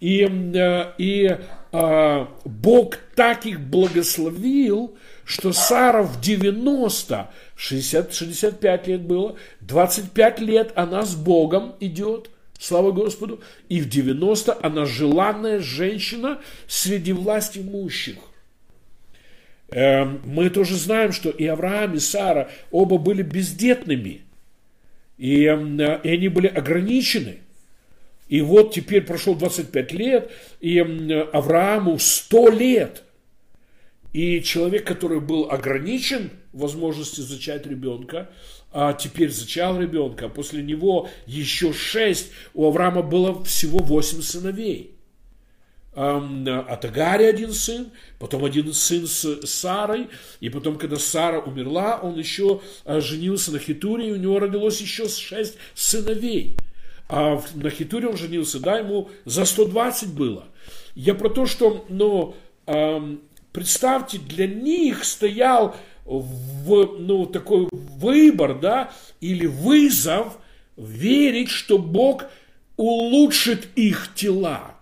[0.00, 1.38] И, э, и
[1.72, 10.72] а, Бог так их благословил, что Сара в 90, 60, 65 лет было, 25 лет
[10.74, 18.16] она с Богом идет, слава Господу, и в 90 она желанная женщина среди власть имущих.
[19.74, 24.22] Эм, мы тоже знаем, что и Авраам, и Сара оба были бездетными.
[25.18, 27.38] И, эм, и они были ограничены.
[28.28, 33.02] И вот теперь прошло 25 лет, и эм, Аврааму 100 лет.
[34.12, 38.30] И человек, который был ограничен в возможности зачать ребенка,
[38.70, 44.93] а теперь зачал ребенка, а после него еще шесть, у Авраама было всего восемь сыновей
[45.94, 50.08] от Агари один сын, потом один сын с Сарой,
[50.40, 54.80] и потом, когда Сара умерла, он еще а, женился на Хитуре, и у него родилось
[54.80, 56.56] еще шесть сыновей.
[57.08, 60.46] А на Хитуре он женился, да, ему за 120 было.
[60.94, 62.34] Я про то, что, ну,
[63.52, 70.38] представьте, для них стоял в, ну, такой выбор, да, или вызов
[70.76, 72.24] верить, что Бог
[72.76, 74.73] улучшит их тела.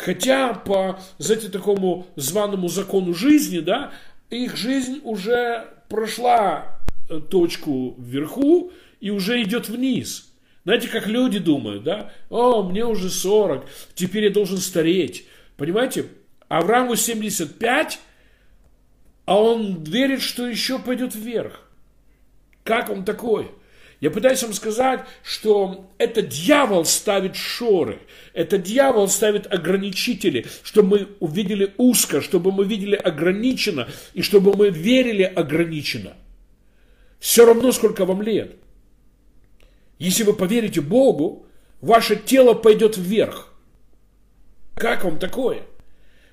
[0.00, 3.92] Хотя по, знаете, такому званому закону жизни, да,
[4.30, 10.32] их жизнь уже прошла э, точку вверху и уже идет вниз.
[10.64, 12.12] Знаете, как люди думают, да?
[12.30, 15.26] О, мне уже 40, теперь я должен стареть.
[15.56, 16.06] Понимаете?
[16.48, 18.00] Аврааму 75,
[19.26, 21.68] а он верит, что еще пойдет вверх.
[22.64, 23.50] Как он такой?
[24.00, 27.98] Я пытаюсь вам сказать, что это дьявол ставит шоры,
[28.32, 34.70] это дьявол ставит ограничители, чтобы мы увидели узко, чтобы мы видели ограниченно, и чтобы мы
[34.70, 36.14] верили ограниченно.
[37.18, 38.56] Все равно, сколько вам лет.
[39.98, 41.46] Если вы поверите Богу,
[41.82, 43.52] ваше тело пойдет вверх.
[44.76, 45.64] Как вам такое?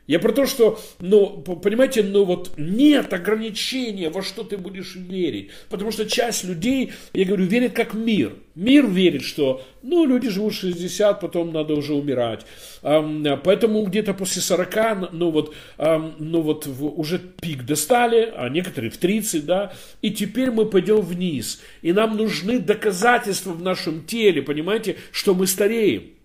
[0.07, 5.51] Я про то, что, ну, понимаете, ну вот нет ограничения, во что ты будешь верить.
[5.69, 8.33] Потому что часть людей, я говорю, верит как мир.
[8.55, 12.45] Мир верит, что, ну, люди живут 60, потом надо уже умирать.
[12.81, 19.45] Поэтому где-то после 40, ну вот, ну вот уже пик достали, а некоторые в 30,
[19.45, 21.61] да, и теперь мы пойдем вниз.
[21.81, 26.16] И нам нужны доказательства в нашем теле, понимаете, что мы стареем.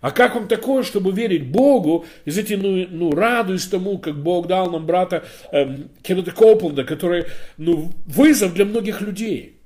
[0.00, 4.46] А как вам такое, чтобы верить Богу, и знаете, ну, ну радуюсь тому, как Бог
[4.46, 7.26] дал нам брата э, Кеннета Копланда, который,
[7.58, 9.56] ну, вызов для многих людей.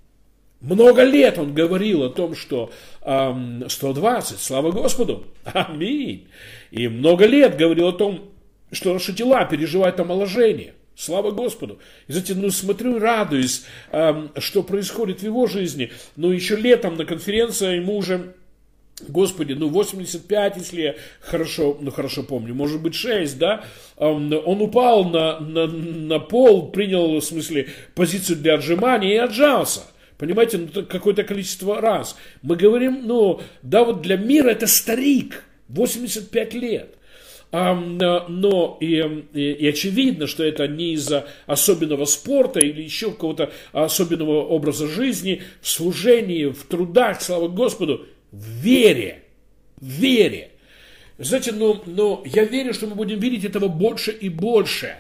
[0.60, 6.26] Много лет он говорил о том, что э, 120, слава Господу, аминь.
[6.72, 8.30] И много лет говорил о том,
[8.72, 10.74] что наши тела переживают омоложение.
[10.96, 11.80] Слава Господу.
[12.06, 15.92] И знаете, ну смотрю, радуюсь, э, что происходит в его жизни.
[16.16, 18.34] Но еще летом на конференции ему уже
[19.09, 23.64] Господи, ну 85, если я хорошо, ну хорошо помню, может быть 6, да,
[23.96, 29.83] он упал на, на, на пол, принял, в смысле, позицию для отжимания и отжался.
[30.16, 32.16] Понимаете, ну, какое-то количество раз.
[32.42, 36.94] Мы говорим, ну, да, вот для мира это старик, 85 лет.
[37.50, 43.52] А, но и, и, и очевидно, что это не из-за особенного спорта или еще какого-то
[43.72, 49.22] особенного образа жизни, в служении, в трудах, слава Господу, в вере,
[49.80, 50.50] в вере.
[51.18, 54.96] Знаете, но, но я верю, что мы будем видеть этого больше и больше.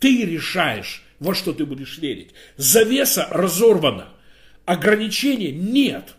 [0.00, 2.30] Ты решаешь, во что ты будешь верить.
[2.56, 4.08] Завеса разорвана.
[4.64, 6.16] Ограничений нет.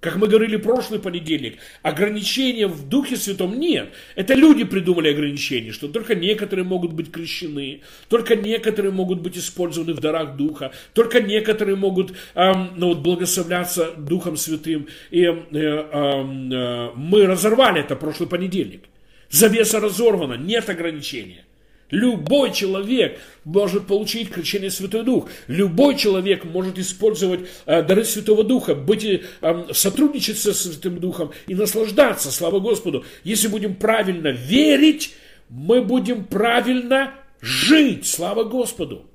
[0.00, 3.92] Как мы говорили прошлый понедельник, ограничения в Духе Святом нет.
[4.14, 9.92] Это люди придумали ограничения, что только некоторые могут быть крещены, только некоторые могут быть использованы
[9.92, 14.88] в дарах Духа, только некоторые могут эм, ну, вот, благословляться Духом Святым.
[15.10, 18.84] И э, э, э, мы разорвали это прошлый понедельник.
[19.28, 21.44] Завеса разорвана, нет ограничения.
[21.90, 25.28] Любой человек может получить крещение Святой Дух.
[25.48, 31.54] Любой человек может использовать э, дары Святого Духа, быть, э, сотрудничать со Святым Духом и
[31.54, 33.04] наслаждаться, слава Господу.
[33.24, 35.14] Если будем правильно верить,
[35.48, 39.06] мы будем правильно жить, слава Господу.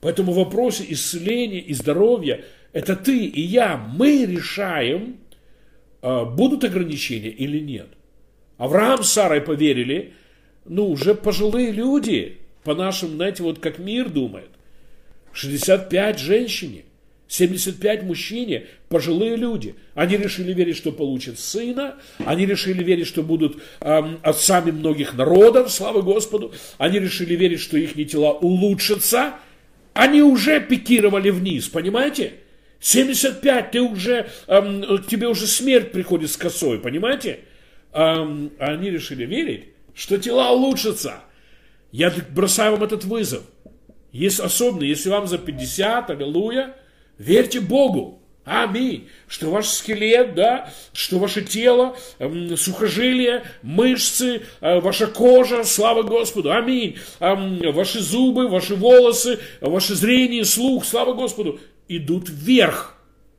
[0.00, 5.16] Поэтому в вопросе исцеления и здоровья это ты и я, мы решаем,
[6.00, 7.88] э, будут ограничения или нет.
[8.56, 10.12] Авраам с Сарой поверили–
[10.68, 14.50] ну, уже пожилые люди, по нашим, знаете, вот как мир думает.
[15.32, 16.84] 65 женщине,
[17.28, 19.74] 75 мужчине, пожилые люди.
[19.94, 25.70] Они решили верить, что получат сына, они решили верить, что будут эм, отцами многих народов,
[25.70, 29.34] слава Господу, они решили верить, что их тела улучшатся,
[29.92, 32.34] они уже пикировали вниз, понимаете?
[32.80, 37.40] 75, ты уже, эм, тебе уже смерть приходит с косой, понимаете?
[37.92, 39.64] Эм, они решили верить,
[39.98, 41.14] что тела улучшатся.
[41.90, 43.42] Я бросаю вам этот вызов.
[44.12, 46.76] Есть особенно, если вам за 50, аллилуйя,
[47.18, 48.22] верьте Богу.
[48.44, 49.08] Аминь.
[49.26, 56.52] Что ваш скелет, да, что ваше тело, э, сухожилия, мышцы, э, ваша кожа, слава Господу.
[56.52, 56.96] Аминь.
[57.18, 57.34] Э,
[57.72, 61.58] ваши зубы, ваши волосы, ваше зрение, слух, слава Господу,
[61.88, 62.94] идут вверх.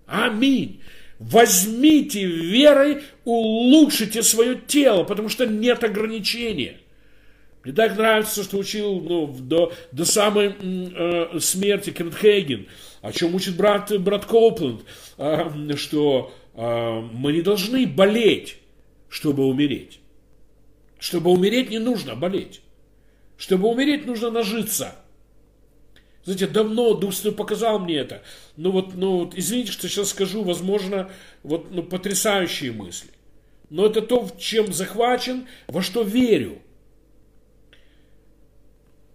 [0.06, 0.79] Аминь.
[1.20, 6.78] Возьмите верой, улучшите свое тело, потому что нет ограничения.
[7.64, 12.68] Мне так нравится, что учил ну, до, до самой э, смерти Кеннет Хейген,
[13.02, 14.86] о чем учит брат, брат Копленд,
[15.18, 18.56] э, что э, мы не должны болеть,
[19.10, 20.00] чтобы умереть.
[21.00, 22.62] Чтобы умереть не нужно болеть.
[23.38, 24.96] Чтобы умереть нужно нажиться–
[26.30, 28.22] знаете, давно Дух Святой показал мне это.
[28.56, 31.10] Ну вот, ну вот, извините, что сейчас скажу, возможно,
[31.42, 33.10] вот, ну, потрясающие мысли.
[33.72, 36.62] Но это то, чем захвачен, во что верю.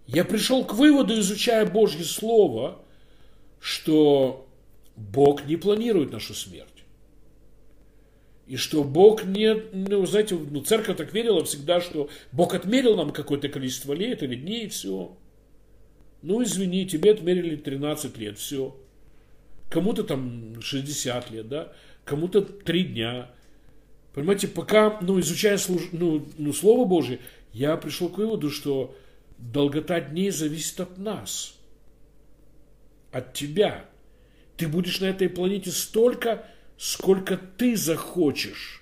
[0.07, 2.83] Я пришел к выводу, изучая Божье Слово,
[3.61, 4.45] что
[4.97, 6.83] Бог не планирует нашу смерть.
[8.45, 13.11] И что Бог не, ну, знаете, ну, церковь так верила всегда, что Бог отмерил нам
[13.11, 15.17] какое-то количество лет или дней, и все.
[16.25, 18.75] Ну, извини, тебе отмерили 13 лет, все.
[19.69, 21.71] Кому-то там 60 лет, да,
[22.03, 23.29] кому-то 3 дня.
[24.11, 25.83] Понимаете, пока, ну, изучая служ...
[25.91, 27.19] ну, ну, Слово Божье,
[27.53, 28.97] я пришел к выводу, что
[29.37, 31.59] долгота дней зависит от нас,
[33.11, 33.85] от тебя.
[34.57, 38.81] Ты будешь на этой планете столько, сколько ты захочешь,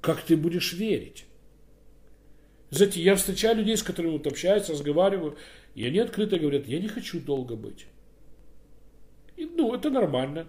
[0.00, 1.24] как ты будешь верить.
[2.70, 5.36] Знаете, я встречаю людей, с которыми вот общаюсь, разговариваю,
[5.74, 7.86] и они открыто говорят, я не хочу долго быть.
[9.36, 10.48] И, ну, это нормально.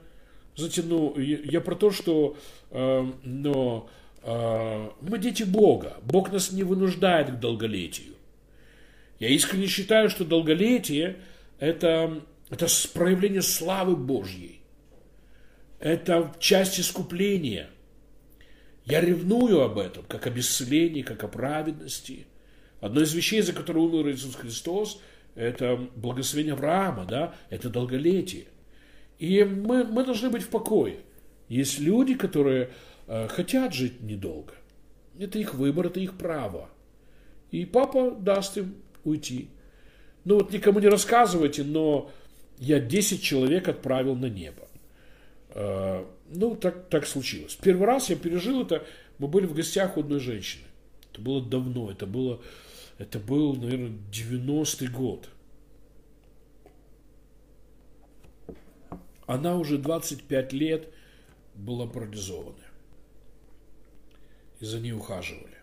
[0.55, 2.35] Знаете, ну, я, я про то, что
[2.71, 3.89] э, но,
[4.23, 5.97] э, мы дети Бога.
[6.03, 8.15] Бог нас не вынуждает к долголетию.
[9.19, 11.17] Я искренне считаю, что долголетие
[11.59, 14.61] это, это проявление славы Божьей.
[15.79, 17.69] Это часть искупления.
[18.85, 22.25] Я ревную об этом, как о исцелении, как о праведности.
[22.81, 25.01] Одно из вещей, за которое умер Иисус Христос,
[25.35, 28.47] это благословение Авраама, да, это долголетие.
[29.19, 30.97] И мы, мы должны быть в покое.
[31.49, 32.71] Есть люди, которые
[33.07, 34.53] э, хотят жить недолго.
[35.19, 36.69] Это их выбор, это их право.
[37.51, 39.49] И папа даст им уйти.
[40.23, 42.11] Ну вот никому не рассказывайте, но
[42.57, 44.67] я 10 человек отправил на небо.
[45.49, 47.55] Э, ну, так, так случилось.
[47.55, 48.85] Первый раз я пережил это,
[49.17, 50.63] мы были в гостях у одной женщины.
[51.11, 52.41] Это было давно, это было
[52.99, 55.29] это был, наверное, 90-й год.
[59.25, 60.89] Она уже 25 лет
[61.55, 62.57] была парализована.
[64.59, 65.55] И за ней ухаживали.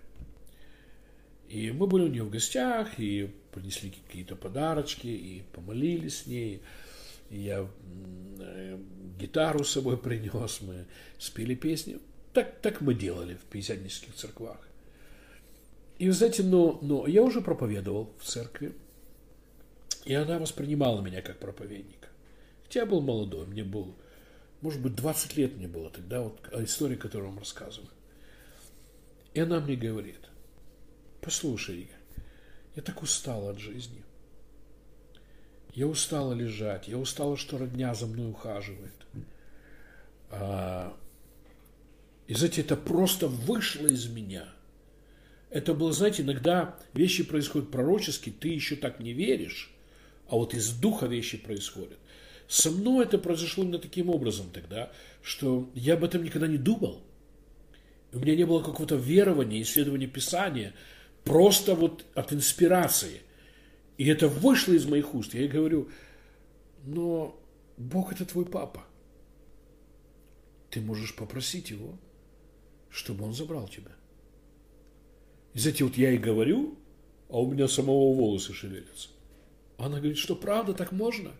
[1.49, 6.62] И мы были у нее в гостях, и принесли какие-то подарочки, и помолились с ней.
[7.29, 7.68] Я
[8.38, 8.79] э,
[9.18, 10.87] гитару с собой принес, мы
[11.18, 11.99] спели песни.
[12.33, 14.66] Так, так мы делали в пятидесятнических церквах.
[15.99, 18.74] И, вы знаете, но, но я уже проповедовал в церкви,
[20.05, 22.09] и она воспринимала меня как проповедника.
[22.64, 23.94] Хотя я был молодой, мне был,
[24.61, 27.90] может быть, 20 лет мне было тогда, вот история, которую вам рассказываю.
[29.32, 30.20] И она мне говорит,
[31.20, 32.24] послушай, Игорь,
[32.74, 34.03] я так устала от жизни.
[35.74, 38.94] Я устала лежать, я устала, что родня за мной ухаживает.
[40.30, 40.97] А,
[42.26, 44.55] и знаете, это просто вышло из меня.
[45.57, 49.72] Это было, знаете, иногда вещи происходят пророчески, ты еще так не веришь,
[50.28, 51.98] а вот из духа вещи происходят.
[52.46, 54.92] Со мной это произошло именно таким образом тогда,
[55.22, 57.00] что я об этом никогда не думал.
[58.12, 60.74] У меня не было какого-то верования, исследования Писания,
[61.24, 63.22] просто вот от инспирации.
[63.96, 65.32] И это вышло из моих уст.
[65.32, 65.88] Я говорю,
[66.84, 67.34] но
[67.78, 68.84] Бог это твой папа.
[70.68, 71.98] Ты можешь попросить его,
[72.90, 73.92] чтобы он забрал тебя.
[75.57, 76.76] И знаете, вот я и говорю,
[77.30, 79.09] а у меня самого волосы шевелятся.
[79.78, 81.32] Она говорит, что правда, так можно?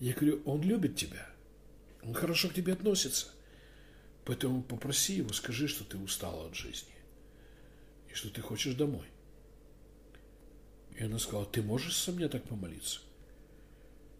[0.00, 1.28] Я говорю, он любит тебя.
[2.02, 3.26] Он хорошо к тебе относится.
[4.24, 6.94] Поэтому попроси его, скажи, что ты устала от жизни.
[8.08, 9.04] И что ты хочешь домой.
[10.98, 13.00] И она сказала, ты можешь со мной так помолиться?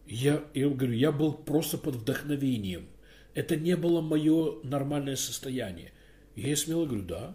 [0.07, 2.89] Я, я говорю, я был просто под вдохновением.
[3.33, 5.95] Это не было мое нормальное состояние.
[6.35, 7.35] И я смело говорю, да,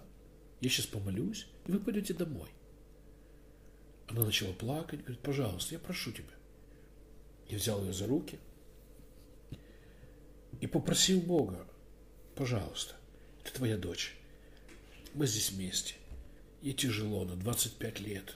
[0.62, 2.50] я сейчас помолюсь, и вы пойдете домой.
[4.08, 6.34] Она начала плакать, говорит, пожалуйста, я прошу тебя.
[7.48, 8.40] Я взял ее за руки
[10.62, 11.68] и попросил Бога,
[12.34, 12.96] пожалуйста,
[13.44, 14.16] это твоя дочь.
[15.14, 15.94] Мы здесь вместе.
[16.64, 18.36] Ей тяжело, на 25 лет.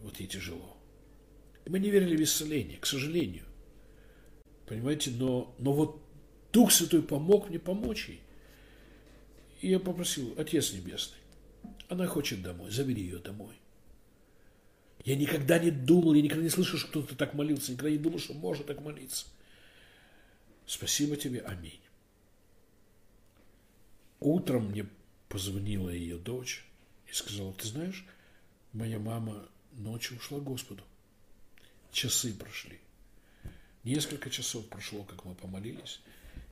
[0.00, 0.78] Вот ей тяжело.
[1.66, 3.44] Мы не верили в исцеление, к сожалению.
[4.64, 6.00] Понимаете, но, но вот
[6.54, 8.22] Дух Святой помог мне помочь ей.
[9.60, 11.18] И я попросил, Отец Небесный,
[11.94, 13.54] она хочет домой, забери ее домой.
[15.04, 18.18] Я никогда не думал, я никогда не слышал, что кто-то так молился, никогда не думал,
[18.18, 19.26] что можно так молиться.
[20.66, 21.80] Спасибо тебе, аминь.
[24.20, 24.86] Утром мне
[25.28, 26.64] позвонила ее дочь
[27.10, 28.06] и сказала, ты знаешь,
[28.72, 30.82] моя мама ночью ушла к Господу.
[31.92, 32.80] Часы прошли.
[33.82, 36.00] Несколько часов прошло, как мы помолились,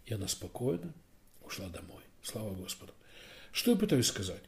[0.05, 0.93] и она спокойно
[1.40, 2.03] ушла домой.
[2.22, 2.93] Слава Господу.
[3.53, 4.43] Что я пытаюсь сказать?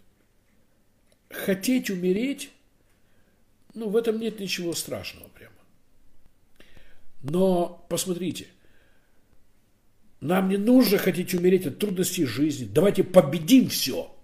[1.35, 2.51] Хотеть умереть,
[3.75, 5.53] ну, в этом нет ничего страшного прямо.
[7.23, 8.47] Но посмотрите,
[10.21, 12.69] нам не нужно хотеть умереть от трудностей жизни.
[12.73, 14.15] Давайте победим все.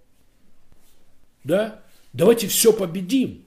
[1.42, 1.82] Да?
[2.12, 3.44] Давайте все победим.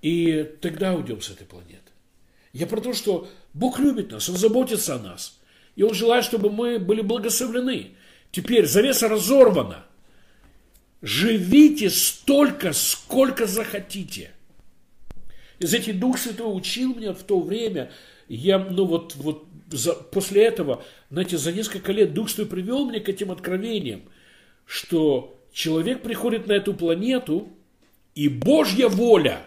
[0.00, 1.80] И тогда уйдем с этой планеты.
[2.52, 5.40] Я про то, что Бог любит нас, Он заботится о нас.
[5.74, 7.96] И Он желает, чтобы мы были благословлены.
[8.30, 9.86] Теперь завеса разорвана.
[11.04, 14.30] Живите столько, сколько захотите.
[15.60, 17.92] Знаете, Дух Святой учил меня в то время,
[18.26, 23.00] я, ну вот, вот за, после этого, знаете, за несколько лет Дух Святой привел меня
[23.00, 24.00] к этим откровениям,
[24.64, 27.50] что человек приходит на эту планету,
[28.14, 29.46] и Божья воля,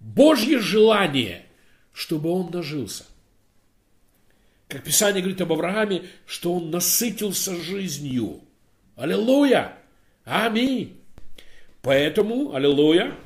[0.00, 1.46] Божье желание,
[1.94, 3.06] чтобы он дожился.
[4.68, 8.42] Как Писание говорит об Аврааме, что он насытился жизнью.
[8.96, 9.79] Аллилуйя!
[10.24, 11.00] Аминь!
[11.82, 13.16] Поэтому, аллилуйя,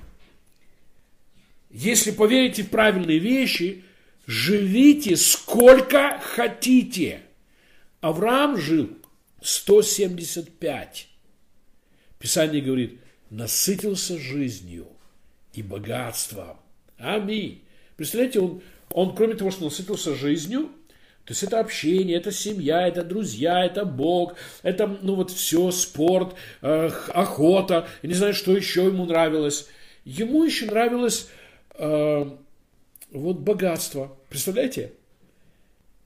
[1.70, 3.84] если поверите в правильные вещи,
[4.26, 7.22] живите сколько хотите.
[8.00, 8.90] Авраам жил
[9.42, 11.08] 175.
[12.18, 14.86] Писание говорит, насытился жизнью
[15.52, 16.58] и богатством.
[16.96, 17.64] Аминь.
[17.96, 20.70] Представляете, он, он кроме того, что насытился жизнью,
[21.24, 26.34] то есть это общение, это семья, это друзья, это Бог, это, ну вот все, спорт,
[26.60, 29.68] э, охота, я не знаю, что еще ему нравилось.
[30.04, 31.28] Ему еще нравилось
[31.76, 32.30] э,
[33.10, 34.14] вот богатство.
[34.28, 34.92] Представляете?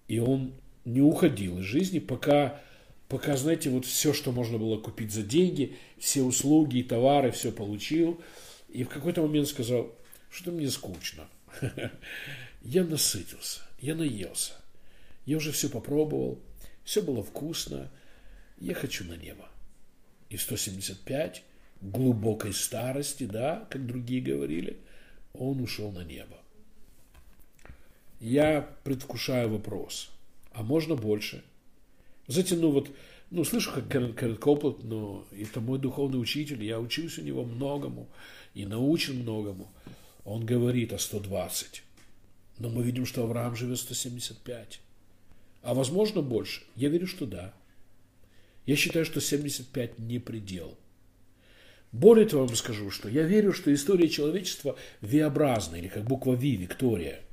[0.06, 0.52] И он
[0.84, 2.60] не уходил из жизни, пока,
[3.08, 7.50] пока, знаете, вот все, что можно было купить за деньги, все услуги и товары, все
[7.50, 8.20] получил.
[8.68, 9.92] И в какой-то момент сказал,
[10.30, 11.26] что мне скучно.
[12.62, 14.57] Я насытился, я наелся.
[15.28, 16.40] Я уже все попробовал,
[16.84, 17.90] все было вкусно.
[18.58, 19.48] Я хочу на небо.
[20.30, 21.42] И 175
[21.80, 24.78] глубокой старости, да, как другие говорили,
[25.32, 26.38] он ушел на небо
[28.20, 30.10] я предвкушаю вопрос.
[30.52, 31.44] А можно больше?
[32.26, 32.90] Знаете, ну вот,
[33.30, 37.44] ну, слышу, как Кэрен, Кэрен Коплот, но это мой духовный учитель, я учился у него
[37.44, 38.08] многому
[38.54, 39.72] и научен многому.
[40.24, 41.82] Он говорит о 120.
[42.58, 44.80] Но мы видим, что Авраам живет 175.
[45.62, 46.62] А возможно больше?
[46.76, 47.54] Я верю, что да.
[48.66, 50.76] Я считаю, что 75 не предел.
[51.90, 56.42] Более того, вам скажу, что я верю, что история человечества V-образна, или как буква V,
[56.42, 57.20] Виктория–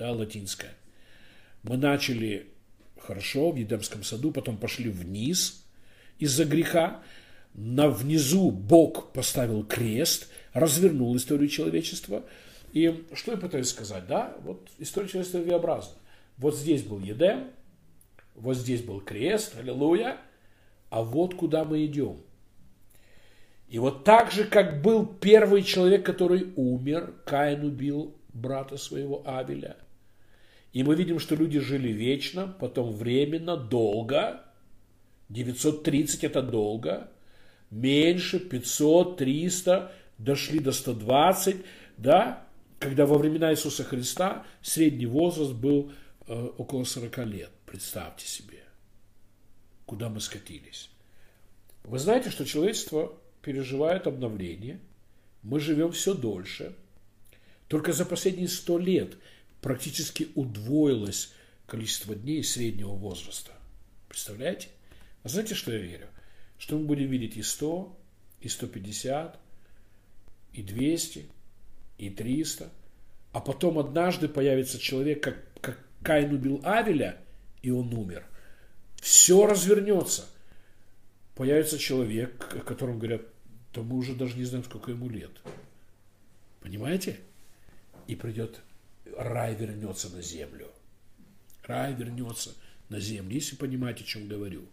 [0.00, 0.72] да, латинская.
[1.62, 2.46] Мы начали
[2.98, 5.62] хорошо в Едемском саду, потом пошли вниз
[6.18, 7.02] из-за греха,
[7.52, 12.24] на внизу Бог поставил крест, развернул историю человечества.
[12.72, 14.36] И что я пытаюсь сказать, да?
[14.42, 15.92] Вот история человечества V-образна.
[16.40, 17.48] Вот здесь был Едем,
[18.34, 20.16] вот здесь был крест, аллилуйя,
[20.88, 22.16] а вот куда мы идем.
[23.68, 29.76] И вот так же, как был первый человек, который умер, Каин убил брата своего Авеля.
[30.72, 34.40] И мы видим, что люди жили вечно, потом временно, долго.
[35.28, 37.10] 930 это долго.
[37.70, 41.56] Меньше, 500, 300, дошли до 120,
[41.98, 42.46] да,
[42.78, 45.92] когда во времена Иисуса Христа средний возраст был
[46.30, 47.50] около 40 лет.
[47.66, 48.62] Представьте себе,
[49.86, 50.90] куда мы скатились.
[51.84, 54.80] Вы знаете, что человечество переживает обновление.
[55.42, 56.76] Мы живем все дольше.
[57.68, 59.16] Только за последние 100 лет
[59.60, 61.32] практически удвоилось
[61.66, 63.52] количество дней среднего возраста.
[64.08, 64.68] Представляете?
[65.22, 66.08] А знаете, что я верю?
[66.58, 67.96] Что мы будем видеть и 100,
[68.40, 69.38] и 150,
[70.52, 71.26] и 200,
[71.98, 72.70] и 300.
[73.32, 75.49] А потом однажды появится человек, как
[76.02, 77.18] Каин убил Авеля,
[77.62, 78.24] и он умер.
[79.00, 80.26] Все развернется.
[81.34, 83.22] Появится человек, о котором говорят,
[83.72, 85.30] то мы уже даже не знаем, сколько ему лет.
[86.60, 87.18] Понимаете?
[88.06, 88.60] И придет,
[89.16, 90.66] рай вернется на землю.
[91.64, 92.54] Рай вернется
[92.88, 94.64] на землю, если понимаете, о чем говорю.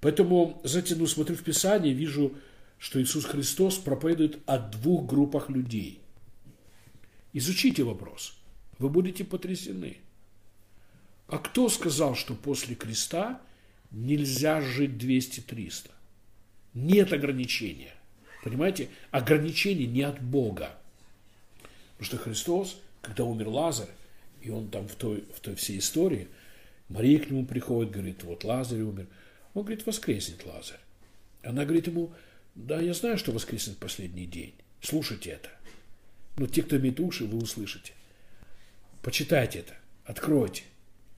[0.00, 2.34] Поэтому, знаете, ну, смотрю в Писании, вижу,
[2.78, 6.00] что Иисус Христос проповедует о двух группах людей.
[7.32, 8.36] Изучите вопрос.
[8.78, 9.98] Вы будете потрясены.
[11.28, 13.40] А кто сказал, что после креста
[13.90, 15.90] нельзя жить 200-300?
[16.74, 17.94] Нет ограничения.
[18.44, 20.70] Понимаете, ограничение не от Бога.
[21.92, 23.88] Потому что Христос, когда умер Лазарь,
[24.42, 26.28] и он там в той, в той всей истории,
[26.88, 29.06] Мария к нему приходит, говорит, вот Лазарь умер.
[29.54, 30.78] Он говорит, воскреснет Лазарь.
[31.42, 32.12] Она говорит ему,
[32.54, 34.54] да, я знаю, что воскреснет последний день.
[34.80, 35.50] Слушайте это.
[36.36, 37.92] Но те, кто имеет уши, вы услышите.
[39.02, 39.74] Почитайте это,
[40.04, 40.64] откройте,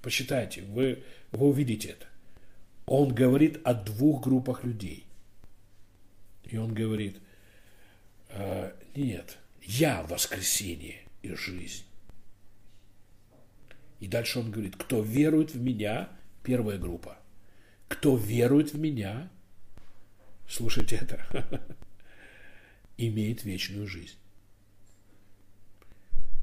[0.03, 2.07] почитайте, вы, вы увидите это.
[2.87, 5.07] Он говорит о двух группах людей.
[6.45, 7.21] И он говорит,
[8.31, 11.85] «А, нет, я воскресение и жизнь.
[14.01, 16.09] И дальше он говорит, кто верует в меня,
[16.43, 17.19] первая группа,
[17.89, 19.29] кто верует в меня,
[20.49, 21.27] слушайте это,
[22.97, 24.17] имеет вечную жизнь.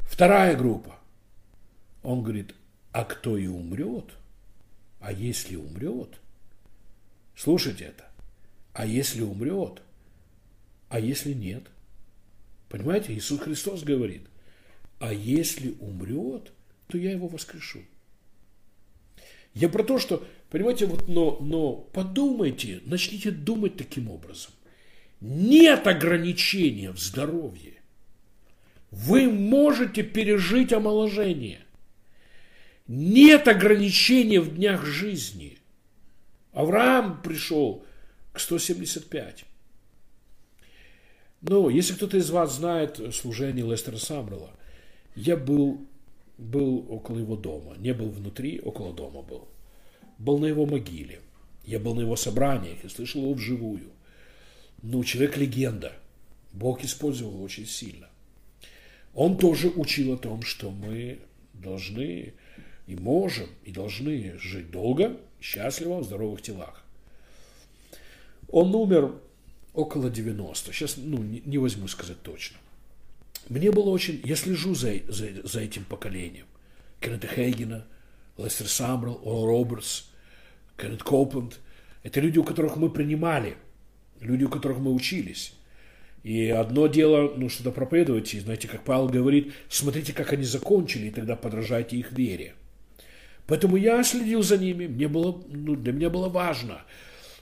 [0.02, 1.00] Вторая группа,
[2.04, 2.54] он говорит,
[2.96, 4.06] а кто и умрет,
[5.02, 6.18] а если умрет,
[7.36, 8.06] слушайте это,
[8.72, 9.82] а если умрет,
[10.88, 11.64] а если нет?
[12.70, 14.22] Понимаете, Иисус Христос говорит,
[15.00, 16.54] а если умрет,
[16.88, 17.82] то я его воскрешу.
[19.54, 24.54] Я про то, что, понимаете, вот, но, но подумайте, начните думать таким образом.
[25.20, 27.74] Нет ограничения в здоровье.
[28.90, 31.65] Вы можете пережить омоложение.
[32.88, 35.58] Нет ограничения в днях жизни.
[36.54, 37.84] Авраам пришел
[38.32, 39.46] к 175.
[41.42, 44.52] Ну, если кто-то из вас знает служение Лестера Самрела,
[45.16, 45.86] я был,
[46.38, 47.76] был около его дома.
[47.78, 49.48] Не был внутри, около дома был.
[50.18, 51.22] Был на его могиле.
[51.64, 53.92] Я был на его собраниях и слышал его вживую.
[54.84, 55.94] Ну, человек-легенда.
[56.54, 58.10] Бог использовал его очень сильно.
[59.14, 61.20] Он тоже учил о том, что мы
[61.54, 62.34] должны
[62.88, 66.84] и можем, и должны жить долго, счастливо, в здоровых телах.
[68.50, 69.14] Он умер
[69.74, 70.72] около 90.
[70.72, 72.58] Сейчас ну, не, не возьму сказать точно.
[73.50, 74.22] Мне было очень...
[74.24, 76.46] Я слежу за, за, за этим поколением.
[77.00, 77.86] Кеннета Хейгена,
[78.38, 80.06] Лестер Самрел, Ол Робертс,
[80.78, 81.60] Кеннет Копленд.
[82.04, 83.58] Это люди, у которых мы принимали,
[84.20, 85.54] люди, у которых мы учились.
[86.24, 91.08] И одно дело, ну, что-то проповедовать, и, знаете, как Павел говорит, смотрите, как они закончили,
[91.08, 92.56] и тогда подражайте их вере.
[93.48, 96.82] Поэтому я следил за ними, мне было, ну, для меня было важно,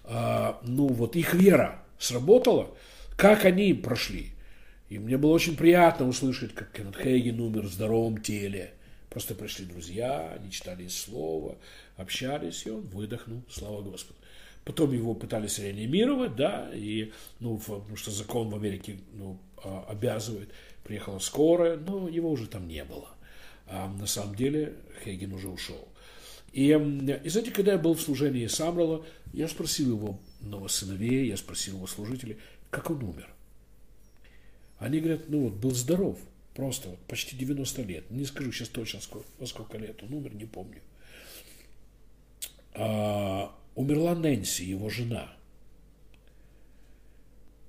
[0.03, 2.75] а, ну, вот их вера, сработало,
[3.15, 4.33] как они прошли.
[4.89, 8.73] И мне было очень приятно услышать, как Кеннет Хейген умер в здоровом теле.
[9.09, 11.57] Просто пришли друзья, они читали слово,
[11.95, 14.19] общались, и он выдохнул, слава Господу.
[14.65, 20.49] Потом его пытались реанимировать, да, и, ну, потому что закон в Америке ну, а, обязывает.
[20.83, 23.09] Приехала скорая, но его уже там не было.
[23.67, 25.87] А на самом деле Хейген уже ушел.
[26.53, 31.35] И, и знаете, когда я был в служении Самрала, я спросил его, новых сыновей, я
[31.35, 32.37] спросил его служителей,
[32.69, 33.27] как он умер.
[34.77, 36.19] Они говорят, ну вот, был здоров,
[36.53, 38.11] просто вот, почти 90 лет.
[38.11, 40.81] Не скажу сейчас точно, сколько, во сколько лет он умер, не помню.
[42.73, 45.35] А, умерла Нэнси, его жена.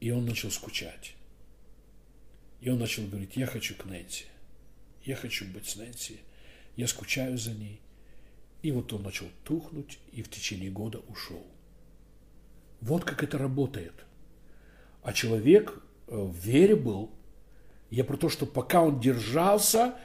[0.01, 1.15] И он начал скучать.
[2.61, 4.27] И он начал говорить, я хочу к Нэнси.
[5.05, 6.19] Я хочу быть с Нэнси.
[6.77, 7.81] Я скучаю за ней.
[8.65, 11.45] И вот он начал тухнуть и в течение года ушел.
[12.81, 13.93] Вот как это работает.
[15.03, 17.11] А человек э, в вере был.
[17.91, 19.97] Я про то, что пока он держался,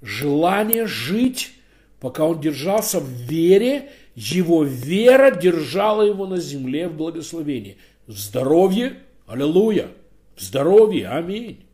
[0.00, 1.52] желание жить,
[2.00, 7.76] пока он держался в вере, его вера держала его на земле в благословении.
[8.06, 9.90] В здоровье, аллилуйя,
[10.34, 11.66] в здоровье, аминь.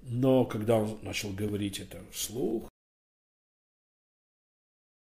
[0.00, 2.71] Но когда он начал говорить это вслух,